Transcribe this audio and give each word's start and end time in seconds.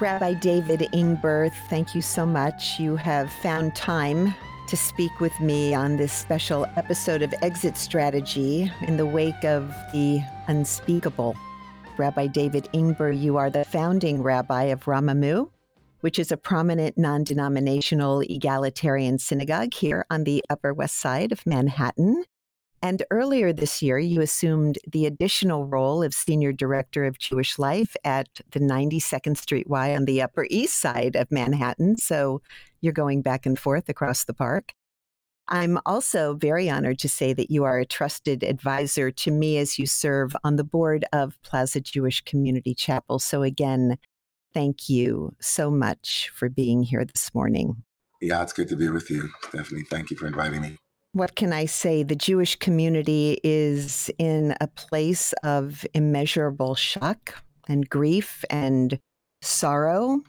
Rabbi 0.00 0.34
David 0.34 0.80
Ingber, 0.92 1.52
thank 1.68 1.92
you 1.92 2.02
so 2.02 2.24
much. 2.24 2.78
You 2.78 2.94
have 2.94 3.32
found 3.32 3.74
time 3.74 4.32
to 4.68 4.76
speak 4.76 5.18
with 5.18 5.38
me 5.40 5.74
on 5.74 5.96
this 5.96 6.12
special 6.12 6.66
episode 6.76 7.20
of 7.20 7.34
Exit 7.42 7.76
Strategy 7.76 8.70
in 8.82 8.96
the 8.96 9.06
wake 9.06 9.44
of 9.44 9.74
the 9.92 10.20
unspeakable. 10.46 11.34
Rabbi 11.96 12.28
David 12.28 12.68
Ingber, 12.72 13.18
you 13.18 13.38
are 13.38 13.50
the 13.50 13.64
founding 13.64 14.22
rabbi 14.22 14.64
of 14.64 14.84
Romemu, 14.84 15.50
which 16.00 16.20
is 16.20 16.30
a 16.30 16.36
prominent 16.36 16.96
non 16.96 17.24
denominational 17.24 18.20
egalitarian 18.20 19.18
synagogue 19.18 19.74
here 19.74 20.06
on 20.10 20.22
the 20.22 20.44
Upper 20.48 20.72
West 20.72 20.94
Side 20.94 21.32
of 21.32 21.44
Manhattan. 21.44 22.24
And 22.82 23.02
earlier 23.10 23.52
this 23.52 23.82
year, 23.82 23.98
you 23.98 24.20
assumed 24.20 24.78
the 24.90 25.06
additional 25.06 25.66
role 25.66 26.02
of 26.02 26.14
Senior 26.14 26.52
Director 26.52 27.04
of 27.04 27.18
Jewish 27.18 27.58
Life 27.58 27.96
at 28.04 28.28
the 28.52 28.60
92nd 28.60 29.36
Street 29.36 29.68
Y 29.68 29.94
on 29.94 30.04
the 30.04 30.22
Upper 30.22 30.46
East 30.48 30.78
Side 30.78 31.16
of 31.16 31.30
Manhattan. 31.30 31.96
So 31.96 32.40
you're 32.80 32.92
going 32.92 33.22
back 33.22 33.46
and 33.46 33.58
forth 33.58 33.88
across 33.88 34.24
the 34.24 34.34
park. 34.34 34.74
I'm 35.48 35.78
also 35.86 36.34
very 36.34 36.68
honored 36.68 36.98
to 37.00 37.08
say 37.08 37.32
that 37.32 37.50
you 37.50 37.64
are 37.64 37.78
a 37.78 37.86
trusted 37.86 38.44
advisor 38.44 39.10
to 39.10 39.30
me 39.30 39.56
as 39.58 39.78
you 39.78 39.86
serve 39.86 40.36
on 40.44 40.56
the 40.56 40.64
board 40.64 41.04
of 41.12 41.40
Plaza 41.42 41.80
Jewish 41.80 42.20
Community 42.20 42.74
Chapel. 42.74 43.18
So, 43.18 43.42
again, 43.42 43.96
thank 44.52 44.90
you 44.90 45.34
so 45.40 45.70
much 45.70 46.30
for 46.34 46.50
being 46.50 46.82
here 46.82 47.04
this 47.04 47.34
morning. 47.34 47.82
Yeah, 48.20 48.42
it's 48.42 48.52
good 48.52 48.68
to 48.68 48.76
be 48.76 48.90
with 48.90 49.10
you, 49.10 49.30
Stephanie. 49.48 49.84
Thank 49.88 50.10
you 50.10 50.18
for 50.18 50.26
inviting 50.26 50.60
me 50.60 50.76
what 51.12 51.34
can 51.34 51.52
I 51.52 51.66
say? 51.66 52.02
The 52.02 52.14
Jewish 52.14 52.56
community 52.56 53.40
is 53.42 54.10
in 54.18 54.54
a 54.60 54.66
place 54.66 55.32
of 55.42 55.86
immeasurable 55.94 56.74
shock 56.74 57.42
and 57.68 57.88
grief 57.88 58.44
and 58.50 58.98
sorrow 59.42 60.20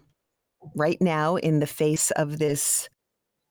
right 0.75 1.01
now 1.01 1.35
in 1.35 1.59
the 1.59 1.67
face 1.67 2.11
of 2.11 2.39
this 2.39 2.89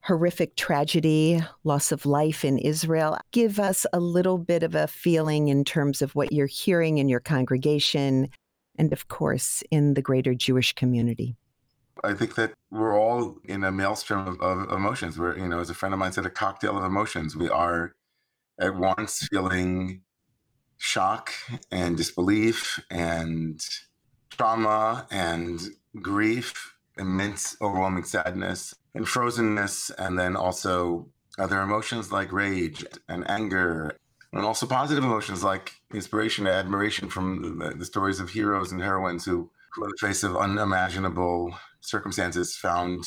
horrific 0.03 0.57
tragedy, 0.57 1.41
loss 1.65 1.93
of 1.93 2.07
life 2.07 2.45
in 2.45 2.59
Israel. 2.59 3.19
Give 3.33 3.59
us 3.61 3.85
a 3.93 4.01
little 4.01 4.39
bit 4.39 4.63
of 4.63 4.75
a 4.75 4.87
feeling 4.87 5.49
in 5.49 5.65
terms 5.65 6.01
of 6.01 6.15
what 6.15 6.33
you're 6.33 6.47
hearing 6.47 6.99
in 6.99 7.09
your 7.09 7.21
congregation 7.21 8.29
and, 8.79 8.93
of 8.93 9.09
course, 9.09 9.63
in 9.71 9.95
the 9.95 10.03
greater 10.03 10.35
Jewish 10.35 10.73
community. 10.73 11.37
I 12.05 12.15
think 12.15 12.35
that 12.37 12.53
we're 12.71 12.99
all 12.99 13.39
in 13.45 13.65
a 13.65 13.73
maelstrom 13.73 14.27
of, 14.27 14.41
of, 14.41 14.71
emotions. 14.71 15.19
We're, 15.19 15.37
you 15.37 15.49
know, 15.49 15.61
as 15.61 15.71
a 15.71 15.75
friend 15.75 15.93
of 15.93 15.99
mine 15.99 16.13
said, 16.13 16.27
a 16.27 16.31
cocktail 16.31 16.79
of 16.79 16.85
emotions. 16.85 17.37
We 17.37 17.49
are 17.49 17.95
at 18.61 18.77
once 18.77 19.27
feeling 19.31 20.03
shock 20.77 21.33
and 21.71 21.97
disbelief 21.97 22.81
and 22.91 23.61
trauma 24.31 25.07
and 25.11 25.61
grief, 26.01 26.77
immense, 26.97 27.57
overwhelming 27.61 28.05
sadness 28.05 28.75
and 28.95 29.07
frozenness, 29.07 29.91
and 29.99 30.19
then 30.19 30.37
also 30.37 31.09
other 31.39 31.61
emotions 31.61 32.11
like 32.11 32.33
rage 32.33 32.85
and 33.09 33.29
anger, 33.31 33.97
and 34.33 34.45
also 34.45 34.67
positive 34.67 35.05
emotions 35.05 35.43
like 35.45 35.73
inspiration 35.93 36.47
and 36.47 36.57
admiration 36.57 37.09
from 37.09 37.59
the, 37.59 37.71
the 37.71 37.85
stories 37.85 38.21
of 38.21 38.31
heroes 38.31 38.73
and 38.73 38.83
heroines 38.83 39.25
who, 39.25 39.51
who, 39.73 39.85
in 39.85 39.91
the 39.91 40.07
face 40.07 40.23
of 40.23 40.37
unimaginable 40.37 41.55
circumstances 41.81 42.57
found 42.57 43.05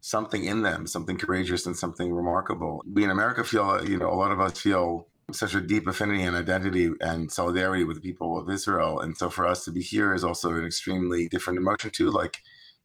something 0.00 0.44
in 0.44 0.62
them, 0.62 0.86
something 0.86 1.16
courageous 1.16 1.64
and 1.66 1.76
something 1.76 2.12
remarkable. 2.12 2.82
We 2.92 3.04
in 3.04 3.10
America 3.10 3.44
feel, 3.44 3.62
uh, 3.62 3.82
you 3.82 3.98
know, 3.98 4.10
a 4.10 4.14
lot 4.14 4.32
of 4.32 4.40
us 4.40 4.58
feel 4.58 5.06
such 5.30 5.54
a 5.54 5.60
deep 5.60 5.86
affinity 5.86 6.22
and 6.22 6.36
identity 6.36 6.90
and 7.00 7.30
solidarity 7.30 7.84
with 7.84 7.96
the 7.96 8.02
people 8.02 8.38
of 8.38 8.50
Israel. 8.50 9.00
And 9.00 9.16
so 9.16 9.30
for 9.30 9.46
us 9.46 9.64
to 9.64 9.70
be 9.70 9.80
here 9.80 10.12
is 10.12 10.24
also 10.24 10.52
an 10.54 10.66
extremely 10.66 11.28
different 11.28 11.58
emotion 11.58 11.90
too. 11.90 12.10
Like 12.10 12.38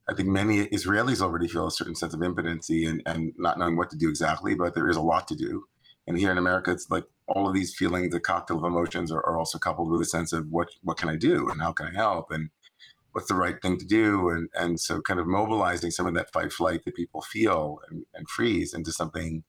I 0.07 0.13
think 0.13 0.29
many 0.29 0.67
Israelis 0.67 1.21
already 1.21 1.47
feel 1.47 1.67
a 1.67 1.71
certain 1.71 1.95
sense 1.95 2.13
of 2.13 2.21
impotency 2.21 2.85
and, 2.85 3.01
and 3.05 3.33
not 3.37 3.57
knowing 3.57 3.75
what 3.75 3.89
to 3.89 3.97
do 3.97 4.09
exactly, 4.09 4.55
but 4.55 4.75
there 4.75 4.87
is 4.87 4.95
a 4.95 5.01
lot 5.01 5.27
to 5.29 5.35
do. 5.35 5.65
And 6.05 6.17
here 6.17 6.31
in 6.31 6.37
America, 6.37 6.71
it's 6.71 6.89
like 6.89 7.03
all 7.27 7.47
of 7.47 7.53
these 7.53 7.75
feelings, 7.75 8.11
the 8.11 8.19
cocktail 8.19 8.59
of 8.59 8.63
emotions 8.63 9.11
are, 9.11 9.25
are 9.25 9.37
also 9.37 9.57
coupled 9.57 9.91
with 9.91 9.99
a 10.01 10.05
sense 10.05 10.31
of 10.31 10.47
what 10.49 10.69
what 10.83 10.97
can 10.97 11.09
I 11.09 11.17
do 11.17 11.49
and 11.49 11.61
how 11.61 11.73
can 11.73 11.87
I 11.87 11.93
help? 11.93 12.31
And 12.31 12.49
what's 13.17 13.29
the 13.29 13.33
right 13.33 13.59
thing 13.63 13.79
to 13.79 13.85
do 13.85 14.29
and 14.29 14.47
and 14.53 14.79
so 14.79 15.01
kind 15.01 15.19
of 15.19 15.25
mobilizing 15.25 15.89
some 15.89 16.05
of 16.05 16.13
that 16.13 16.31
fight 16.31 16.53
flight 16.53 16.85
that 16.85 16.93
people 16.93 17.23
feel 17.23 17.79
and, 17.89 18.05
and 18.13 18.29
freeze 18.29 18.75
into 18.75 18.91
something 18.91 19.43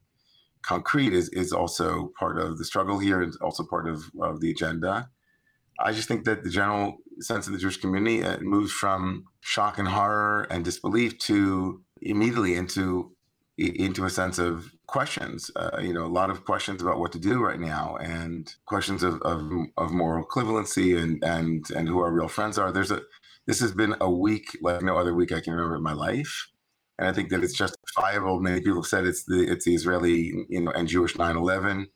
concrete 0.63 1.13
is 1.13 1.29
is 1.29 1.51
also 1.51 2.11
part 2.17 2.39
of 2.39 2.57
the 2.57 2.65
struggle 2.65 2.97
here 2.97 3.21
and 3.21 3.31
also 3.41 3.63
part 3.63 3.87
of, 3.87 4.05
of 4.19 4.41
the 4.41 4.49
agenda. 4.49 5.09
I 5.79 5.91
just 5.93 6.07
think 6.07 6.25
that 6.25 6.43
the 6.43 6.49
general 6.49 6.97
sense 7.19 7.45
of 7.45 7.53
the 7.53 7.59
jewish 7.59 7.77
community 7.77 8.23
uh, 8.23 8.39
moves 8.39 8.71
from 8.71 9.25
shock 9.39 9.77
and 9.77 9.87
horror 9.87 10.47
and 10.49 10.65
disbelief 10.65 11.19
to 11.19 11.83
immediately 12.01 12.55
into 12.55 13.11
into 13.57 14.05
a 14.05 14.09
sense 14.09 14.39
of 14.39 14.71
questions. 14.87 15.51
Uh, 15.55 15.79
you 15.79 15.93
know 15.93 16.05
a 16.05 16.17
lot 16.21 16.31
of 16.31 16.43
questions 16.43 16.81
about 16.81 16.99
what 16.99 17.11
to 17.11 17.19
do 17.19 17.39
right 17.39 17.59
now 17.59 17.97
and 17.97 18.55
questions 18.65 19.03
of, 19.03 19.21
of, 19.21 19.39
of 19.77 19.91
moral 19.91 20.25
equivalency 20.25 20.97
and 21.01 21.23
and 21.23 21.69
and 21.75 21.87
who 21.87 21.99
our 21.99 22.11
real 22.11 22.27
friends 22.27 22.57
are. 22.57 22.71
There's 22.71 22.91
a 22.91 23.01
this 23.49 23.59
has 23.59 23.71
been 23.71 23.95
a 23.99 24.07
week 24.07 24.55
like 24.61 24.83
no 24.83 24.95
other 24.95 25.15
week 25.15 25.31
I 25.31 25.41
can 25.41 25.53
remember 25.53 25.77
in 25.77 25.81
my 25.81 25.93
life. 25.93 26.51
And 26.99 27.07
I 27.07 27.13
think 27.13 27.29
that 27.29 27.43
it's 27.43 27.55
justifiable. 27.55 28.39
Many 28.39 28.59
people 28.59 28.83
have 28.83 28.85
said 28.85 29.07
it's 29.07 29.23
the 29.23 29.39
it's 29.51 29.65
the 29.65 29.73
Israeli, 29.73 30.45
you 30.49 30.61
know, 30.61 30.71
and 30.71 30.87
Jewish 30.87 31.15
9/11, 31.15 31.87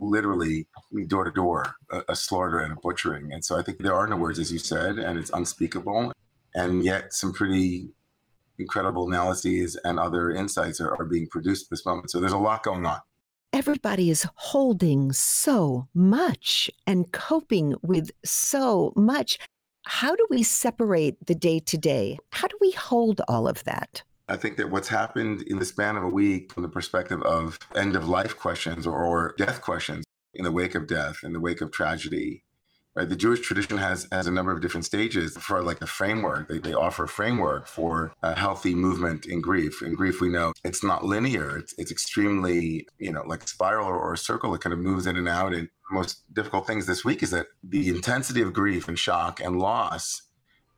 literally 0.00 0.66
door 1.06 1.22
to 1.22 1.30
door, 1.30 1.76
a 2.08 2.16
slaughter 2.16 2.58
and 2.58 2.72
a 2.72 2.76
butchering. 2.82 3.32
And 3.32 3.44
so 3.44 3.56
I 3.56 3.62
think 3.62 3.78
there 3.78 3.94
are 3.94 4.08
no 4.08 4.16
words, 4.16 4.40
as 4.40 4.52
you 4.52 4.58
said, 4.58 4.98
and 4.98 5.16
it's 5.16 5.30
unspeakable. 5.30 6.12
And 6.56 6.84
yet, 6.84 7.14
some 7.14 7.32
pretty 7.32 7.90
incredible 8.58 9.06
analyses 9.06 9.76
and 9.84 10.00
other 10.00 10.32
insights 10.32 10.80
are, 10.80 10.92
are 10.98 11.04
being 11.04 11.28
produced 11.28 11.66
at 11.66 11.70
this 11.70 11.86
moment. 11.86 12.10
So 12.10 12.18
there's 12.18 12.32
a 12.32 12.38
lot 12.38 12.64
going 12.64 12.84
on. 12.84 12.98
Everybody 13.52 14.10
is 14.10 14.26
holding 14.34 15.12
so 15.12 15.86
much 15.94 16.68
and 16.84 17.12
coping 17.12 17.76
with 17.82 18.10
so 18.24 18.92
much. 18.96 19.38
How 19.88 20.16
do 20.16 20.26
we 20.28 20.42
separate 20.42 21.14
the 21.24 21.34
day 21.36 21.60
to 21.60 21.78
day? 21.78 22.18
How 22.32 22.48
do 22.48 22.58
we 22.60 22.72
hold 22.72 23.20
all 23.28 23.46
of 23.46 23.62
that? 23.64 24.02
I 24.28 24.36
think 24.36 24.56
that 24.56 24.72
what's 24.72 24.88
happened 24.88 25.42
in 25.42 25.60
the 25.60 25.64
span 25.64 25.96
of 25.96 26.02
a 26.02 26.08
week 26.08 26.52
from 26.52 26.64
the 26.64 26.68
perspective 26.68 27.22
of 27.22 27.60
end 27.76 27.94
of 27.94 28.08
life 28.08 28.36
questions 28.36 28.84
or, 28.84 29.04
or 29.04 29.34
death 29.38 29.62
questions 29.62 30.04
in 30.34 30.42
the 30.42 30.50
wake 30.50 30.74
of 30.74 30.88
death, 30.88 31.20
in 31.22 31.32
the 31.32 31.38
wake 31.38 31.60
of 31.60 31.70
tragedy, 31.70 32.42
right? 32.96 33.08
The 33.08 33.14
Jewish 33.16 33.40
tradition 33.40 33.76
has 33.76 34.08
has 34.10 34.26
a 34.26 34.32
number 34.32 34.52
of 34.52 34.60
different 34.60 34.86
stages 34.86 35.36
for 35.36 35.62
like 35.62 35.82
a 35.82 35.86
framework. 35.86 36.48
They, 36.48 36.58
they 36.58 36.72
offer 36.72 37.04
a 37.04 37.08
framework 37.08 37.66
for 37.66 38.12
a 38.22 38.34
healthy 38.34 38.74
movement 38.74 39.26
in 39.26 39.40
grief. 39.40 39.82
In 39.82 39.94
grief, 39.94 40.20
we 40.20 40.28
know 40.28 40.52
it's 40.64 40.82
not 40.82 41.04
linear. 41.04 41.58
It's, 41.58 41.74
it's 41.78 41.92
extremely, 41.92 42.88
you 42.98 43.12
know, 43.12 43.22
like 43.26 43.46
spiral 43.46 43.86
or, 43.86 43.98
or 43.98 44.14
a 44.14 44.18
circle. 44.18 44.54
It 44.54 44.62
kind 44.62 44.72
of 44.72 44.80
moves 44.80 45.06
in 45.06 45.16
and 45.16 45.28
out. 45.28 45.54
And 45.54 45.68
most 45.90 46.22
difficult 46.34 46.66
things 46.66 46.86
this 46.86 47.04
week 47.04 47.22
is 47.22 47.30
that 47.30 47.46
the 47.62 47.88
intensity 47.88 48.42
of 48.42 48.52
grief 48.52 48.88
and 48.88 48.98
shock 48.98 49.40
and 49.40 49.58
loss 49.58 50.22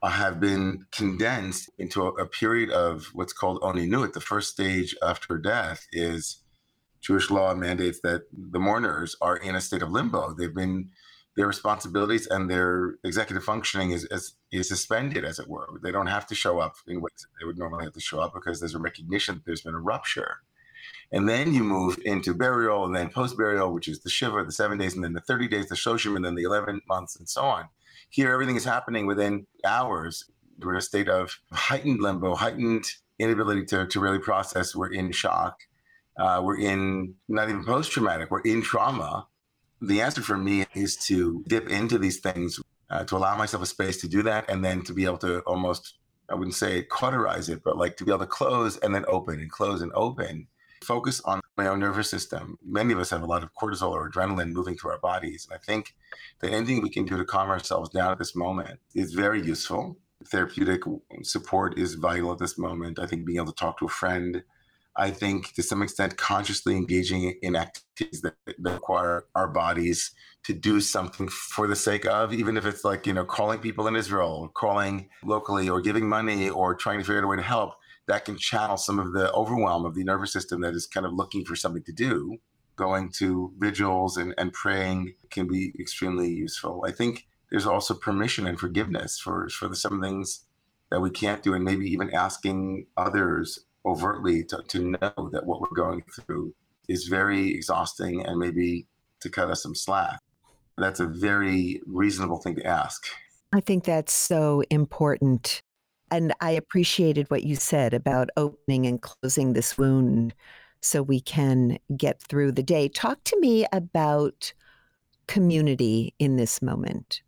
have 0.03 0.39
been 0.39 0.87
condensed 0.93 1.71
into 1.79 2.03
a, 2.03 2.13
a, 2.13 2.27
period 2.27 2.71
of 2.71 3.07
what's 3.15 3.33
called 3.33 3.61
aninut. 3.63 4.13
The 4.13 4.21
first 4.21 4.53
stage 4.53 4.95
after 5.03 5.37
death 5.39 5.89
is 5.93 6.39
Jewish 7.01 7.31
law 7.31 7.53
mandates 7.55 8.01
that 8.03 8.23
the 8.33 8.61
mourners 8.61 9.17
are 9.21 9.37
in 9.37 9.57
a 9.57 9.61
state 9.61 9.83
of 9.83 9.91
limbo. 9.91 10.35
They've 10.35 10.55
been 10.55 10.91
their 11.39 11.47
responsibilities 11.47 12.27
and 12.27 12.51
their 12.51 12.97
executive 13.05 13.45
functioning 13.45 13.93
is, 13.93 14.05
is, 14.11 14.35
is 14.51 14.69
suspended, 14.69 15.25
as 15.25 15.39
it 15.39 15.49
were. 15.49 15.69
They 15.85 15.93
don't 15.93 16.09
have 16.09 16.27
to 16.27 16.35
show 16.35 16.59
up 16.59 16.75
in 16.89 17.01
ways 17.01 17.13
that 17.21 17.29
they 17.39 17.47
would 17.47 17.57
normally 17.57 17.85
have 17.85 17.93
to 17.93 18.01
show 18.01 18.19
up 18.19 18.35
because 18.35 18.59
there's 18.59 18.75
a 18.75 18.81
recognition 18.81 19.37
that 19.37 19.45
there's 19.47 19.61
been 19.61 19.77
a 19.77 19.79
rupture. 19.79 20.39
And 21.13 21.29
then 21.29 21.55
you 21.55 21.63
move 21.63 21.97
into 22.05 22.35
burial 22.35 22.85
and 22.85 22.95
then 22.95 23.09
post 23.09 23.37
burial, 23.37 23.73
which 23.73 23.87
is 23.87 24.01
the 24.01 24.11
Shiva, 24.11 24.45
the 24.45 24.51
seven 24.51 24.79
days, 24.79 24.97
and 24.97 25.05
then 25.05 25.13
the 25.13 25.21
30 25.21 25.47
days, 25.47 25.69
the 25.69 25.77
Shloshim, 25.77 26.17
and 26.17 26.25
then 26.25 26.35
the 26.35 26.43
11 26.43 26.81
months, 26.89 27.15
and 27.15 27.29
so 27.29 27.43
on. 27.43 27.69
Here, 28.11 28.33
everything 28.33 28.57
is 28.57 28.65
happening 28.65 29.07
within 29.07 29.47
hours. 29.65 30.25
We're 30.59 30.73
in 30.73 30.79
a 30.79 30.83
state 30.83 31.09
of 31.09 31.39
heightened 31.53 32.01
limbo, 32.01 32.35
heightened 32.35 32.85
inability 33.21 33.65
to, 33.67 33.87
to 33.87 34.01
really 34.01 34.19
process. 34.19 34.75
We're 34.75 34.93
in 34.93 35.13
shock. 35.13 35.61
Uh, 36.19 36.43
we're 36.43 36.59
in 36.59 37.15
not 37.29 37.49
even 37.49 37.65
post 37.65 37.93
traumatic, 37.93 38.33
we're 38.33 38.41
in 38.41 38.61
trauma 38.61 39.29
the 39.81 40.01
answer 40.01 40.23
for 40.23 40.37
me 40.37 40.67
is 40.75 40.97
to 41.07 41.45
dip 41.47 41.69
into 41.69 41.99
these 41.99 42.19
things, 42.19 42.61
uh, 42.91 43.05
to 43.05 43.17
allow 43.17 43.37
myself 43.37 43.63
a 43.63 43.67
space 43.67 44.01
to 44.01 44.09
do 44.09 44.23
that, 44.23 44.49
and 44.51 44.65
then 44.65 44.83
to 44.83 44.93
be 44.93 45.05
able 45.05 45.19
to 45.19 45.41
almost, 45.41 45.99
I 46.29 46.35
wouldn't 46.35 46.55
say 46.55 46.83
cauterize 46.83 47.49
it, 47.49 47.63
but 47.63 47.77
like 47.77 47.97
to 47.99 48.05
be 48.05 48.11
able 48.11 48.21
to 48.21 48.27
close 48.27 48.77
and 48.79 48.95
then 48.95 49.05
open 49.09 49.41
and 49.41 49.51
close 49.51 49.83
and 49.83 49.93
open. 49.95 50.49
Focus 50.83 51.21
on 51.25 51.41
my 51.57 51.67
own 51.67 51.81
nervous 51.81 52.09
system. 52.09 52.57
Many 52.65 52.93
of 52.93 53.01
us 53.01 53.11
have 53.11 53.23
a 53.23 53.27
lot 53.27 53.43
of 53.43 53.53
cortisol 53.55 53.91
or 53.91 54.09
adrenaline 54.09 54.53
moving 54.53 54.77
through 54.77 54.93
our 54.93 55.01
bodies. 55.01 55.47
And 55.51 55.59
I 55.61 55.65
think 55.65 55.95
that 56.41 56.53
anything 56.53 56.83
we 56.83 56.91
can 56.91 57.05
do 57.05 57.17
to 57.17 57.25
calm 57.25 57.51
ourselves 57.51 57.91
down 57.91 58.13
at 58.13 58.19
this 58.19 58.37
moment 58.37 58.79
is 58.95 59.13
very 59.13 59.43
useful. 59.43 59.99
Therapeutic 60.27 60.83
support 61.23 61.77
is 61.77 61.95
vital 61.95 62.33
at 62.33 62.39
this 62.39 62.59
moment. 62.59 63.01
I 63.01 63.07
think 63.07 63.25
being 63.25 63.39
able 63.39 63.53
to 63.53 63.59
talk 63.59 63.79
to 63.79 63.87
a 63.87 63.89
friend, 63.89 64.45
I 64.99 65.11
think 65.11 65.55
to 65.55 65.63
some 65.63 65.83
extent 65.83 66.17
consciously 66.17 66.77
engaging 66.77 67.39
in 67.41 67.55
activities 67.55 68.21
that, 68.23 68.35
that 68.47 68.73
require 68.73 69.27
our 69.35 69.49
bodies 69.49 70.11
to 70.45 70.53
do 70.53 70.81
something 70.81 71.29
for 71.29 71.67
the 71.67 71.77
sake 71.77 72.05
of, 72.05 72.35
even 72.35 72.57
if 72.57 72.67
it's 72.67 72.85
like, 72.85 73.07
you 73.07 73.13
know, 73.13 73.25
calling 73.25 73.61
people 73.61 73.87
in 73.87 73.97
Israel, 73.97 74.51
calling 74.55 75.09
locally 75.23 75.69
or 75.69 75.81
giving 75.81 76.09
money 76.09 76.51
or 76.51 76.75
trying 76.75 76.99
to 76.99 77.05
figure 77.05 77.19
out 77.19 77.25
a 77.25 77.29
way 77.29 77.37
to 77.37 77.43
help, 77.43 77.75
that 78.09 78.25
can 78.25 78.37
channel 78.37 78.77
some 78.77 78.99
of 78.99 79.13
the 79.13 79.33
overwhelm 79.33 79.85
of 79.85 79.95
the 79.95 80.03
nervous 80.03 80.33
system 80.33 80.61
that 80.63 80.75
is 80.75 80.87
kind 80.87 81.07
of 81.07 81.13
looking 81.13 81.45
for 81.45 81.55
something 81.55 81.83
to 81.85 81.93
do. 81.93 82.39
Going 82.77 83.11
to 83.19 83.53
vigils 83.59 84.17
and, 84.17 84.35
and 84.39 84.53
praying 84.53 85.15
can 85.31 85.47
be 85.47 85.73
extremely 85.79 86.29
useful. 86.29 86.85
I 86.87 86.93
think 86.93 87.27
there's 87.51 87.67
also 87.67 87.95
permission 87.95 88.47
and 88.47 88.59
forgiveness 88.59 89.19
for, 89.19 89.49
for 89.49 89.69
the, 89.69 89.77
some 89.77 90.01
things 90.01 90.45
that 90.91 91.01
we 91.01 91.11
can't 91.11 91.43
do, 91.43 91.55
and 91.55 91.65
maybe 91.65 91.87
even 91.87 92.15
asking 92.15 92.87
others 92.97 93.59
overtly 93.87 94.45
to, 94.45 94.63
to 94.69 94.91
know 94.91 95.31
that 95.33 95.47
what 95.47 95.61
we're 95.61 95.77
going 95.77 96.03
through 96.15 96.55
is 96.89 97.05
very 97.05 97.55
exhausting 97.55 98.25
and 98.25 98.39
maybe 98.39 98.87
to 99.21 99.29
cut 99.29 99.51
us 99.51 99.63
some 99.63 99.75
slack. 99.75 100.21
That's 100.77 101.01
a 101.01 101.07
very 101.07 101.81
reasonable 101.87 102.39
thing 102.39 102.57
to 102.57 102.67
ask. 102.67 103.07
I 103.53 103.61
think 103.61 103.85
that's 103.85 104.13
so 104.13 104.63
important. 104.71 105.61
And 106.11 106.33
I 106.41 106.53
appreciated 106.53 107.31
what 107.31 107.45
you 107.45 107.57
said 107.57 107.95
about 107.95 108.31
opening 108.37 108.87
and 108.87 109.01
closing 109.01 109.53
this 109.53 109.77
wound 109.77 110.35
so 110.81 111.03
we 111.03 111.21
can 111.21 111.79
get 111.97 112.21
through 112.23 112.53
the 112.53 112.63
day. 112.63 112.89
Talk 112.89 113.23
to 113.25 113.41
me 113.41 113.67
about 113.73 114.53
community 115.27 116.15
in 116.19 116.37
this 116.37 116.63
moment. 116.63 117.23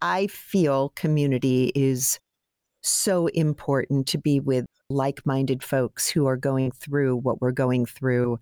I 0.00 0.26
feel 0.28 0.90
community 0.90 1.72
is 1.74 2.18
so 2.80 3.26
important 3.28 4.06
to 4.08 4.18
be 4.18 4.40
with 4.40 4.66
like 4.90 5.24
minded 5.26 5.62
folks 5.62 6.08
who 6.08 6.26
are 6.26 6.36
going 6.36 6.70
through 6.70 7.16
what 7.16 7.40
we're 7.40 7.52
going 7.52 7.86
through 7.86 8.40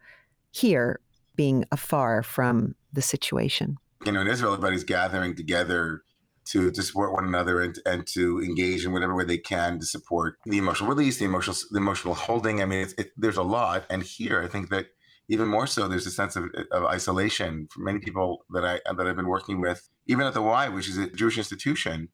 here, 0.53 1.01
being 1.35 1.65
afar 1.71 2.23
from 2.23 2.75
the 2.93 3.03
situation. 3.03 3.77
You 4.05 4.13
know, 4.13 4.21
in 4.21 4.29
Israel, 4.29 4.53
everybody's 4.53 4.85
gathering 4.85 5.35
together 5.35 6.03
to, 6.47 6.71
to 6.71 6.83
support 6.83 7.13
one 7.13 7.25
another 7.25 7.61
and, 7.61 7.79
and 7.85 8.07
to 8.09 8.41
engage 8.43 8.85
in 8.85 8.93
whatever 8.93 9.15
way 9.15 9.25
they 9.25 9.39
can 9.39 9.81
to 9.81 9.87
support 9.87 10.39
the 10.45 10.59
emotional 10.59 10.89
release, 10.89 11.19
the 11.19 11.25
emotional 11.25 11.57
the 11.71 11.79
emotional 11.79 12.15
holding. 12.15 12.63
I 12.63 12.67
mean, 12.67 12.87
it, 12.97 13.11
there's 13.17 13.37
a 13.37 13.43
lot, 13.43 13.85
and 13.91 14.03
here 14.03 14.43
I 14.43 14.49
think 14.49 14.71
that 14.71 14.87
even 15.29 15.49
more 15.49 15.67
so, 15.67 15.89
there's 15.89 16.07
a 16.07 16.11
sense 16.13 16.37
of, 16.37 16.45
of 16.71 16.85
isolation 16.85 17.67
for 17.73 17.81
many 17.81 17.99
people 17.99 18.45
that 18.51 18.65
I 18.65 18.81
that 18.95 19.07
I've 19.07 19.17
been 19.17 19.27
working 19.27 19.61
with, 19.61 19.89
even 20.07 20.25
at 20.25 20.35
the 20.35 20.43
Y, 20.43 20.69
which 20.69 20.89
is 20.89 20.99
a 20.99 21.11
Jewish 21.11 21.37
institution 21.37 22.09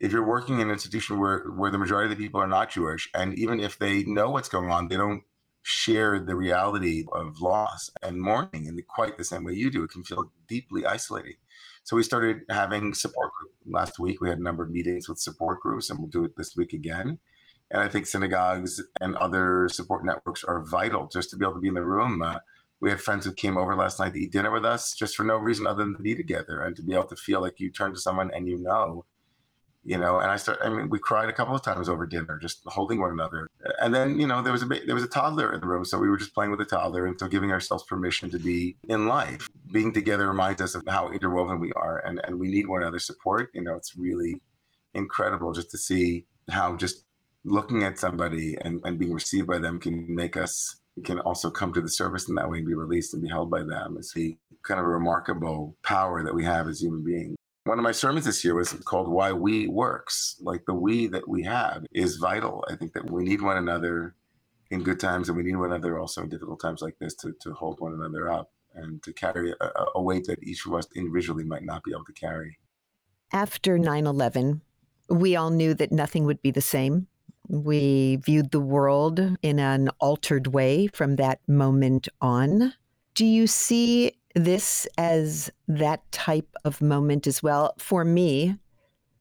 if 0.00 0.12
you're 0.12 0.26
working 0.26 0.56
in 0.56 0.68
an 0.68 0.72
institution 0.72 1.18
where 1.18 1.40
where 1.50 1.70
the 1.70 1.78
majority 1.78 2.12
of 2.12 2.16
the 2.16 2.24
people 2.24 2.40
are 2.40 2.46
not 2.46 2.70
Jewish, 2.70 3.08
and 3.14 3.38
even 3.38 3.60
if 3.60 3.78
they 3.78 4.04
know 4.04 4.30
what's 4.30 4.48
going 4.48 4.70
on, 4.70 4.88
they 4.88 4.96
don't 4.96 5.22
share 5.62 6.18
the 6.18 6.34
reality 6.34 7.04
of 7.12 7.40
loss 7.40 7.90
and 8.02 8.20
mourning 8.20 8.66
in 8.66 8.80
quite 8.88 9.18
the 9.18 9.24
same 9.24 9.44
way 9.44 9.52
you 9.52 9.70
do. 9.70 9.82
It 9.82 9.90
can 9.90 10.04
feel 10.04 10.30
deeply 10.46 10.86
isolating. 10.86 11.34
So 11.82 11.96
we 11.96 12.02
started 12.02 12.42
having 12.48 12.94
support 12.94 13.32
group 13.32 13.52
last 13.66 13.98
week. 13.98 14.20
We 14.20 14.28
had 14.28 14.38
a 14.38 14.42
number 14.42 14.62
of 14.62 14.70
meetings 14.70 15.08
with 15.08 15.18
support 15.18 15.60
groups, 15.60 15.90
and 15.90 15.98
we'll 15.98 16.08
do 16.08 16.24
it 16.24 16.36
this 16.36 16.56
week 16.56 16.72
again. 16.72 17.18
And 17.70 17.82
I 17.82 17.88
think 17.88 18.06
synagogues 18.06 18.82
and 19.00 19.14
other 19.16 19.68
support 19.68 20.04
networks 20.04 20.44
are 20.44 20.64
vital 20.64 21.08
just 21.08 21.30
to 21.30 21.36
be 21.36 21.44
able 21.44 21.54
to 21.54 21.60
be 21.60 21.68
in 21.68 21.74
the 21.74 21.84
room. 21.84 22.22
Uh, 22.22 22.38
we 22.80 22.90
had 22.90 23.00
friends 23.00 23.24
who 23.24 23.32
came 23.32 23.58
over 23.58 23.74
last 23.74 23.98
night 23.98 24.14
to 24.14 24.20
eat 24.20 24.32
dinner 24.32 24.50
with 24.50 24.64
us 24.64 24.94
just 24.94 25.16
for 25.16 25.24
no 25.24 25.36
reason 25.36 25.66
other 25.66 25.84
than 25.84 25.96
to 25.96 26.02
be 26.02 26.14
together 26.14 26.62
and 26.62 26.76
to 26.76 26.82
be 26.82 26.94
able 26.94 27.04
to 27.08 27.16
feel 27.16 27.40
like 27.40 27.58
you 27.58 27.70
turn 27.70 27.92
to 27.92 28.00
someone 28.00 28.30
and 28.32 28.48
you 28.48 28.56
know 28.58 29.04
you 29.88 29.96
know 29.96 30.18
and 30.18 30.30
i 30.30 30.36
start 30.36 30.58
i 30.62 30.68
mean 30.68 30.90
we 30.90 30.98
cried 30.98 31.30
a 31.30 31.32
couple 31.32 31.54
of 31.54 31.62
times 31.62 31.88
over 31.88 32.06
dinner 32.06 32.38
just 32.38 32.60
holding 32.66 33.00
one 33.00 33.10
another 33.10 33.48
and 33.80 33.94
then 33.94 34.20
you 34.20 34.26
know 34.26 34.42
there 34.42 34.52
was 34.52 34.62
a 34.62 34.66
there 34.66 34.94
was 34.94 35.02
a 35.02 35.08
toddler 35.08 35.52
in 35.52 35.60
the 35.60 35.66
room 35.66 35.84
so 35.84 35.98
we 35.98 36.10
were 36.10 36.18
just 36.18 36.34
playing 36.34 36.50
with 36.50 36.60
the 36.60 36.64
toddler 36.64 37.06
and 37.06 37.18
so 37.18 37.26
giving 37.26 37.50
ourselves 37.50 37.84
permission 37.84 38.28
to 38.30 38.38
be 38.38 38.76
in 38.88 39.08
life 39.08 39.48
being 39.72 39.92
together 39.92 40.28
reminds 40.28 40.60
us 40.60 40.74
of 40.74 40.82
how 40.86 41.10
interwoven 41.10 41.58
we 41.58 41.72
are 41.72 41.98
and 42.06 42.20
and 42.24 42.38
we 42.38 42.48
need 42.48 42.66
one 42.68 42.82
another's 42.82 43.06
support 43.06 43.50
you 43.54 43.62
know 43.62 43.74
it's 43.74 43.96
really 43.96 44.40
incredible 44.94 45.52
just 45.52 45.70
to 45.70 45.78
see 45.78 46.26
how 46.50 46.76
just 46.76 47.04
looking 47.44 47.82
at 47.82 47.98
somebody 47.98 48.58
and, 48.60 48.80
and 48.84 48.98
being 48.98 49.14
received 49.14 49.46
by 49.46 49.58
them 49.58 49.80
can 49.80 50.14
make 50.14 50.36
us 50.36 50.80
can 51.04 51.20
also 51.20 51.48
come 51.50 51.72
to 51.72 51.80
the 51.80 51.88
service 51.88 52.28
in 52.28 52.34
that 52.34 52.50
way 52.50 52.58
and 52.58 52.66
be 52.66 52.74
released 52.74 53.14
and 53.14 53.22
be 53.22 53.28
held 53.28 53.48
by 53.50 53.62
them. 53.62 53.96
It's 53.96 54.12
the 54.12 54.36
kind 54.64 54.80
of 54.80 54.86
a 54.86 54.88
remarkable 54.88 55.76
power 55.84 56.24
that 56.24 56.34
we 56.34 56.44
have 56.44 56.66
as 56.66 56.80
human 56.82 57.04
beings. 57.04 57.37
One 57.68 57.78
of 57.78 57.82
my 57.82 57.92
sermons 57.92 58.24
this 58.24 58.42
year 58.46 58.54
was 58.54 58.72
called 58.72 59.08
Why 59.08 59.30
We 59.30 59.68
Works. 59.68 60.36
Like 60.40 60.64
the 60.64 60.72
we 60.72 61.06
that 61.08 61.28
we 61.28 61.42
have 61.42 61.84
is 61.92 62.16
vital. 62.16 62.64
I 62.66 62.76
think 62.76 62.94
that 62.94 63.10
we 63.10 63.24
need 63.24 63.42
one 63.42 63.58
another 63.58 64.14
in 64.70 64.82
good 64.82 64.98
times 64.98 65.28
and 65.28 65.36
we 65.36 65.42
need 65.42 65.54
one 65.54 65.70
another 65.70 65.98
also 65.98 66.22
in 66.22 66.30
difficult 66.30 66.62
times 66.62 66.80
like 66.80 66.98
this 66.98 67.14
to, 67.16 67.34
to 67.42 67.52
hold 67.52 67.78
one 67.78 67.92
another 67.92 68.32
up 68.32 68.52
and 68.74 69.02
to 69.02 69.12
carry 69.12 69.52
a, 69.60 69.84
a 69.96 70.02
weight 70.02 70.24
that 70.28 70.42
each 70.42 70.64
of 70.64 70.72
us 70.72 70.86
individually 70.96 71.44
might 71.44 71.62
not 71.62 71.84
be 71.84 71.90
able 71.90 72.06
to 72.06 72.12
carry. 72.14 72.58
After 73.34 73.78
9 73.78 74.06
11, 74.06 74.62
we 75.10 75.36
all 75.36 75.50
knew 75.50 75.74
that 75.74 75.92
nothing 75.92 76.24
would 76.24 76.40
be 76.40 76.50
the 76.50 76.62
same. 76.62 77.06
We 77.50 78.16
viewed 78.16 78.50
the 78.50 78.60
world 78.60 79.20
in 79.42 79.58
an 79.58 79.90
altered 80.00 80.46
way 80.46 80.86
from 80.86 81.16
that 81.16 81.40
moment 81.46 82.08
on. 82.22 82.72
Do 83.14 83.26
you 83.26 83.46
see 83.46 84.12
this 84.38 84.86
as 84.96 85.50
that 85.66 86.10
type 86.12 86.54
of 86.64 86.80
moment 86.80 87.26
as 87.26 87.42
well. 87.42 87.74
For 87.78 88.04
me, 88.04 88.56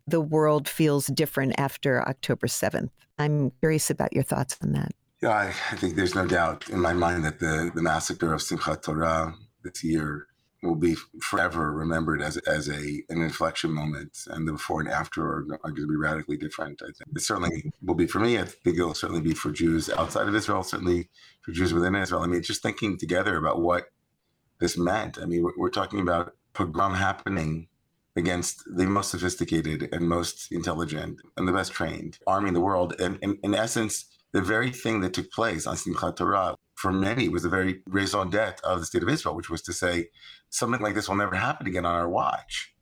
the 0.05 0.21
world 0.21 0.67
feels 0.67 1.07
different 1.07 1.55
after 1.57 2.07
October 2.07 2.47
7th. 2.47 2.89
I'm 3.19 3.51
curious 3.59 3.89
about 3.89 4.13
your 4.13 4.23
thoughts 4.23 4.57
on 4.61 4.71
that. 4.73 4.91
Yeah, 5.21 5.29
I, 5.29 5.47
I 5.47 5.75
think 5.75 5.95
there's 5.95 6.15
no 6.15 6.27
doubt 6.27 6.69
in 6.69 6.79
my 6.79 6.93
mind 6.93 7.25
that 7.25 7.39
the, 7.39 7.71
the 7.73 7.81
massacre 7.81 8.33
of 8.33 8.41
Simchat 8.41 8.83
Torah 8.83 9.33
this 9.63 9.83
year 9.83 10.27
will 10.63 10.75
be 10.75 10.95
forever 11.21 11.71
remembered 11.71 12.21
as 12.21 12.37
as 12.37 12.67
a 12.67 13.03
an 13.09 13.21
inflection 13.21 13.71
moment, 13.71 14.17
and 14.27 14.47
the 14.47 14.53
before 14.53 14.81
and 14.81 14.89
after 14.89 15.23
are, 15.23 15.45
are 15.63 15.71
going 15.71 15.83
to 15.83 15.87
be 15.87 15.95
radically 15.95 16.37
different. 16.37 16.81
I 16.81 16.85
think 16.85 17.15
it 17.15 17.21
certainly 17.21 17.71
will 17.81 17.95
be 17.95 18.07
for 18.07 18.19
me. 18.19 18.39
I 18.39 18.45
think 18.45 18.77
it'll 18.77 18.93
certainly 18.93 19.21
be 19.21 19.33
for 19.33 19.51
Jews 19.51 19.89
outside 19.89 20.27
of 20.27 20.35
Israel. 20.35 20.63
Certainly 20.63 21.09
for 21.41 21.51
Jews 21.51 21.73
within 21.73 21.95
Israel. 21.95 22.21
I 22.21 22.27
mean, 22.27 22.41
just 22.41 22.63
thinking 22.63 22.97
together 22.97 23.37
about 23.37 23.61
what 23.61 23.85
this 24.59 24.77
meant. 24.77 25.17
I 25.21 25.25
mean, 25.25 25.45
we're, 25.57 25.69
talking 25.69 25.99
about 25.99 26.33
pogrom 26.53 26.95
happening 26.95 27.67
against 28.15 28.63
the 28.75 28.85
most 28.85 29.11
sophisticated 29.11 29.89
and 29.91 30.07
most 30.07 30.51
intelligent 30.51 31.21
and 31.35 31.47
the 31.47 31.51
best 31.51 31.71
trained 31.71 32.17
army 32.25 32.47
in 32.47 32.53
the 32.53 32.61
world. 32.61 32.99
And, 32.99 33.19
and 33.21 33.37
in 33.43 33.53
essence, 33.53 34.05
the 34.33 34.41
very 34.41 34.71
thing 34.71 35.01
that 35.01 35.13
took 35.13 35.31
place 35.31 35.67
on 35.67 35.75
Simchat 35.75 36.15
Torah 36.15 36.55
for 36.75 36.91
many 36.91 37.29
was 37.29 37.43
the 37.43 37.49
very 37.49 37.81
raison 37.87 38.29
d'etre 38.29 38.63
of 38.63 38.79
the 38.79 38.85
state 38.85 39.03
of 39.03 39.09
Israel, 39.09 39.35
which 39.35 39.49
was 39.49 39.61
to 39.63 39.73
say 39.73 40.09
something 40.49 40.81
like 40.81 40.95
this 40.95 41.07
will 41.07 41.15
never 41.15 41.35
happen 41.35 41.67
again 41.67 41.85
on 41.85 41.95
our 41.95 42.09
watch. 42.09 42.73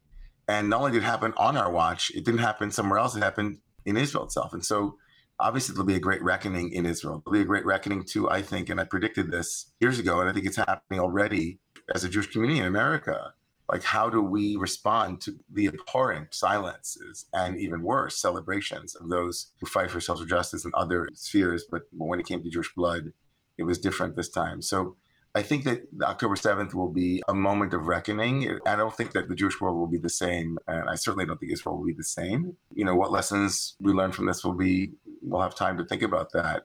And 0.47 0.69
not 0.69 0.81
only 0.81 0.91
did 0.93 1.03
it 1.03 1.05
happen 1.05 1.33
on 1.37 1.57
our 1.57 1.71
watch, 1.71 2.11
it 2.11 2.23
didn't 2.23 2.39
happen 2.39 2.71
somewhere 2.71 2.99
else. 2.99 3.15
It 3.15 3.23
happened 3.23 3.59
in 3.85 3.97
Israel 3.97 4.25
itself. 4.25 4.53
And 4.53 4.63
so 4.63 4.97
obviously 5.39 5.73
there'll 5.73 5.87
be 5.87 5.95
a 5.95 5.99
great 5.99 6.23
reckoning 6.23 6.71
in 6.71 6.85
Israel. 6.85 7.21
There'll 7.25 7.39
be 7.39 7.43
a 7.43 7.47
great 7.47 7.65
reckoning 7.65 8.03
too, 8.03 8.29
I 8.29 8.41
think, 8.41 8.69
and 8.69 8.79
I 8.79 8.83
predicted 8.83 9.31
this 9.31 9.71
years 9.79 9.99
ago, 9.99 10.19
and 10.19 10.29
I 10.29 10.33
think 10.33 10.45
it's 10.45 10.57
happening 10.57 10.99
already 10.99 11.59
as 11.93 12.03
a 12.03 12.09
Jewish 12.09 12.31
community 12.31 12.59
in 12.59 12.65
America, 12.65 13.33
like 13.69 13.83
how 13.83 14.09
do 14.09 14.21
we 14.21 14.55
respond 14.55 15.21
to 15.21 15.39
the 15.51 15.67
abhorrent 15.67 16.33
silences 16.33 17.25
and 17.33 17.57
even 17.57 17.81
worse 17.81 18.17
celebrations 18.21 18.95
of 18.95 19.09
those 19.09 19.51
who 19.59 19.65
fight 19.65 19.89
for 19.89 19.99
social 19.99 20.25
justice 20.25 20.65
in 20.65 20.71
other 20.73 21.09
spheres? 21.13 21.65
But 21.69 21.83
when 21.91 22.19
it 22.19 22.27
came 22.27 22.43
to 22.43 22.49
Jewish 22.49 22.73
blood, 22.75 23.13
it 23.57 23.63
was 23.63 23.79
different 23.79 24.15
this 24.15 24.29
time. 24.29 24.61
So 24.61 24.97
I 25.33 25.41
think 25.41 25.63
that 25.65 25.87
October 26.01 26.35
7th 26.35 26.73
will 26.73 26.91
be 26.91 27.21
a 27.27 27.33
moment 27.33 27.73
of 27.73 27.87
reckoning. 27.87 28.59
I 28.65 28.75
don't 28.75 28.95
think 28.95 29.11
that 29.13 29.27
the 29.27 29.35
Jewish 29.35 29.59
world 29.59 29.77
will 29.77 29.87
be 29.87 29.97
the 29.97 30.09
same. 30.09 30.57
And 30.67 30.89
I 30.89 30.95
certainly 30.95 31.25
don't 31.25 31.39
think 31.39 31.51
Israel 31.51 31.77
will 31.77 31.85
be 31.85 31.93
the 31.93 32.03
same. 32.03 32.55
You 32.73 32.85
know, 32.85 32.95
what 32.95 33.11
lessons 33.11 33.75
we 33.81 33.91
learn 33.91 34.11
from 34.11 34.27
this 34.27 34.45
will 34.45 34.53
be, 34.53 34.93
we'll 35.21 35.41
have 35.41 35.55
time 35.55 35.77
to 35.77 35.85
think 35.85 36.03
about 36.03 36.31
that. 36.33 36.63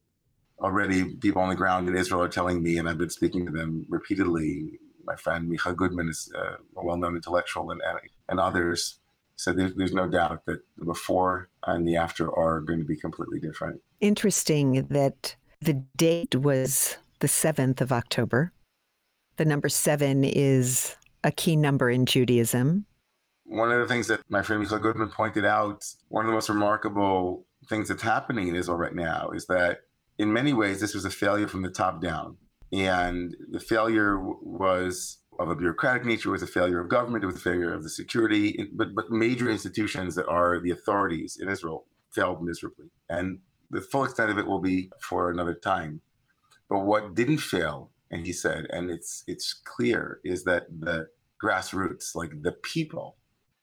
Already, 0.61 1.17
people 1.17 1.41
on 1.43 1.49
the 1.49 1.57
ground 1.57 1.89
in 1.89 1.97
Israel 1.97 2.23
are 2.23 2.29
telling 2.29 2.63
me, 2.63 2.77
and 2.77 2.89
I've 2.89 2.99
been 2.99 3.11
speaking 3.11 3.47
to 3.47 3.53
them 3.53 3.87
repeatedly, 3.89 4.79
my 5.05 5.17
friend 5.17 5.51
Micha 5.51 5.75
Goodman 5.77 6.09
is 6.09 6.33
uh, 6.37 6.57
a 6.77 6.85
well-known 6.85 7.17
intellectual, 7.17 7.71
and 7.71 7.81
and 8.29 8.41
others 8.41 9.01
said 9.37 9.57
there's, 9.57 9.75
there's 9.75 9.95
no 9.95 10.07
doubt 10.07 10.45
that 10.47 10.61
the 10.77 10.85
before 10.85 11.49
and 11.67 11.89
the 11.89 11.97
after 11.97 12.31
are 12.33 12.61
going 12.61 12.79
to 12.79 12.85
be 12.85 12.97
completely 12.97 13.41
different. 13.41 13.81
Interesting 14.01 14.87
that 14.91 15.35
the 15.61 15.75
date 15.97 16.35
was 16.35 16.99
the 17.21 17.27
7th 17.27 17.81
of 17.81 17.93
October. 17.93 18.53
The 19.37 19.45
number 19.45 19.69
seven 19.69 20.25
is 20.25 20.97
a 21.25 21.31
key 21.31 21.57
number 21.57 21.91
in 21.91 22.07
Judaism. 22.07 22.87
One 23.45 23.73
of 23.73 23.81
the 23.81 23.93
things 23.93 24.07
that 24.09 24.21
my 24.29 24.43
friend 24.43 24.65
Micha 24.65 24.81
Goodman 24.81 25.09
pointed 25.09 25.45
out, 25.45 25.85
one 26.09 26.25
of 26.25 26.29
the 26.29 26.35
most 26.35 26.49
remarkable 26.49 27.47
things 27.69 27.89
that's 27.89 28.03
happening 28.03 28.49
in 28.49 28.55
Israel 28.55 28.79
right 28.79 28.95
now 28.95 29.31
is 29.31 29.47
that 29.47 29.81
in 30.19 30.33
many 30.33 30.53
ways 30.53 30.81
this 30.81 30.95
was 30.95 31.05
a 31.05 31.11
failure 31.11 31.49
from 31.49 31.63
the 31.63 31.71
top 31.71 32.01
down. 32.01 32.37
And 32.73 33.37
the 33.51 33.61
failure 33.61 34.19
was 34.21 35.19
of 35.39 35.49
a 35.49 35.57
bureaucratic 35.57 36.05
nature, 36.05 36.31
was 36.31 36.43
a 36.43 36.47
failure 36.47 36.81
of 36.81 36.89
government, 36.89 37.25
it 37.25 37.27
was 37.27 37.37
a 37.37 37.41
failure 37.41 37.73
of 37.73 37.83
the 37.83 37.89
security, 37.89 38.69
but, 38.75 38.95
but 38.95 39.11
major 39.11 39.51
institutions 39.51 40.15
that 40.15 40.27
are 40.27 40.61
the 40.61 40.71
authorities 40.71 41.39
in 41.41 41.49
Israel 41.49 41.87
failed 42.13 42.43
miserably. 42.43 42.87
And 43.09 43.39
the 43.71 43.81
full 43.81 44.05
extent 44.05 44.31
of 44.31 44.39
it 44.39 44.47
will 44.47 44.61
be 44.61 44.91
for 45.01 45.31
another 45.31 45.55
time. 45.55 46.03
But 46.69 46.81
what 46.81 47.15
didn't 47.15 47.39
fail, 47.39 47.91
and 48.11 48.27
he 48.27 48.33
said, 48.33 48.67
and 48.71 48.91
it's 48.91 49.25
it's 49.27 49.53
clear, 49.53 50.21
is 50.25 50.45
that 50.45 50.67
the 50.79 51.09
grassroots, 51.43 52.15
like 52.15 52.31
the 52.43 52.53
people, 52.53 53.17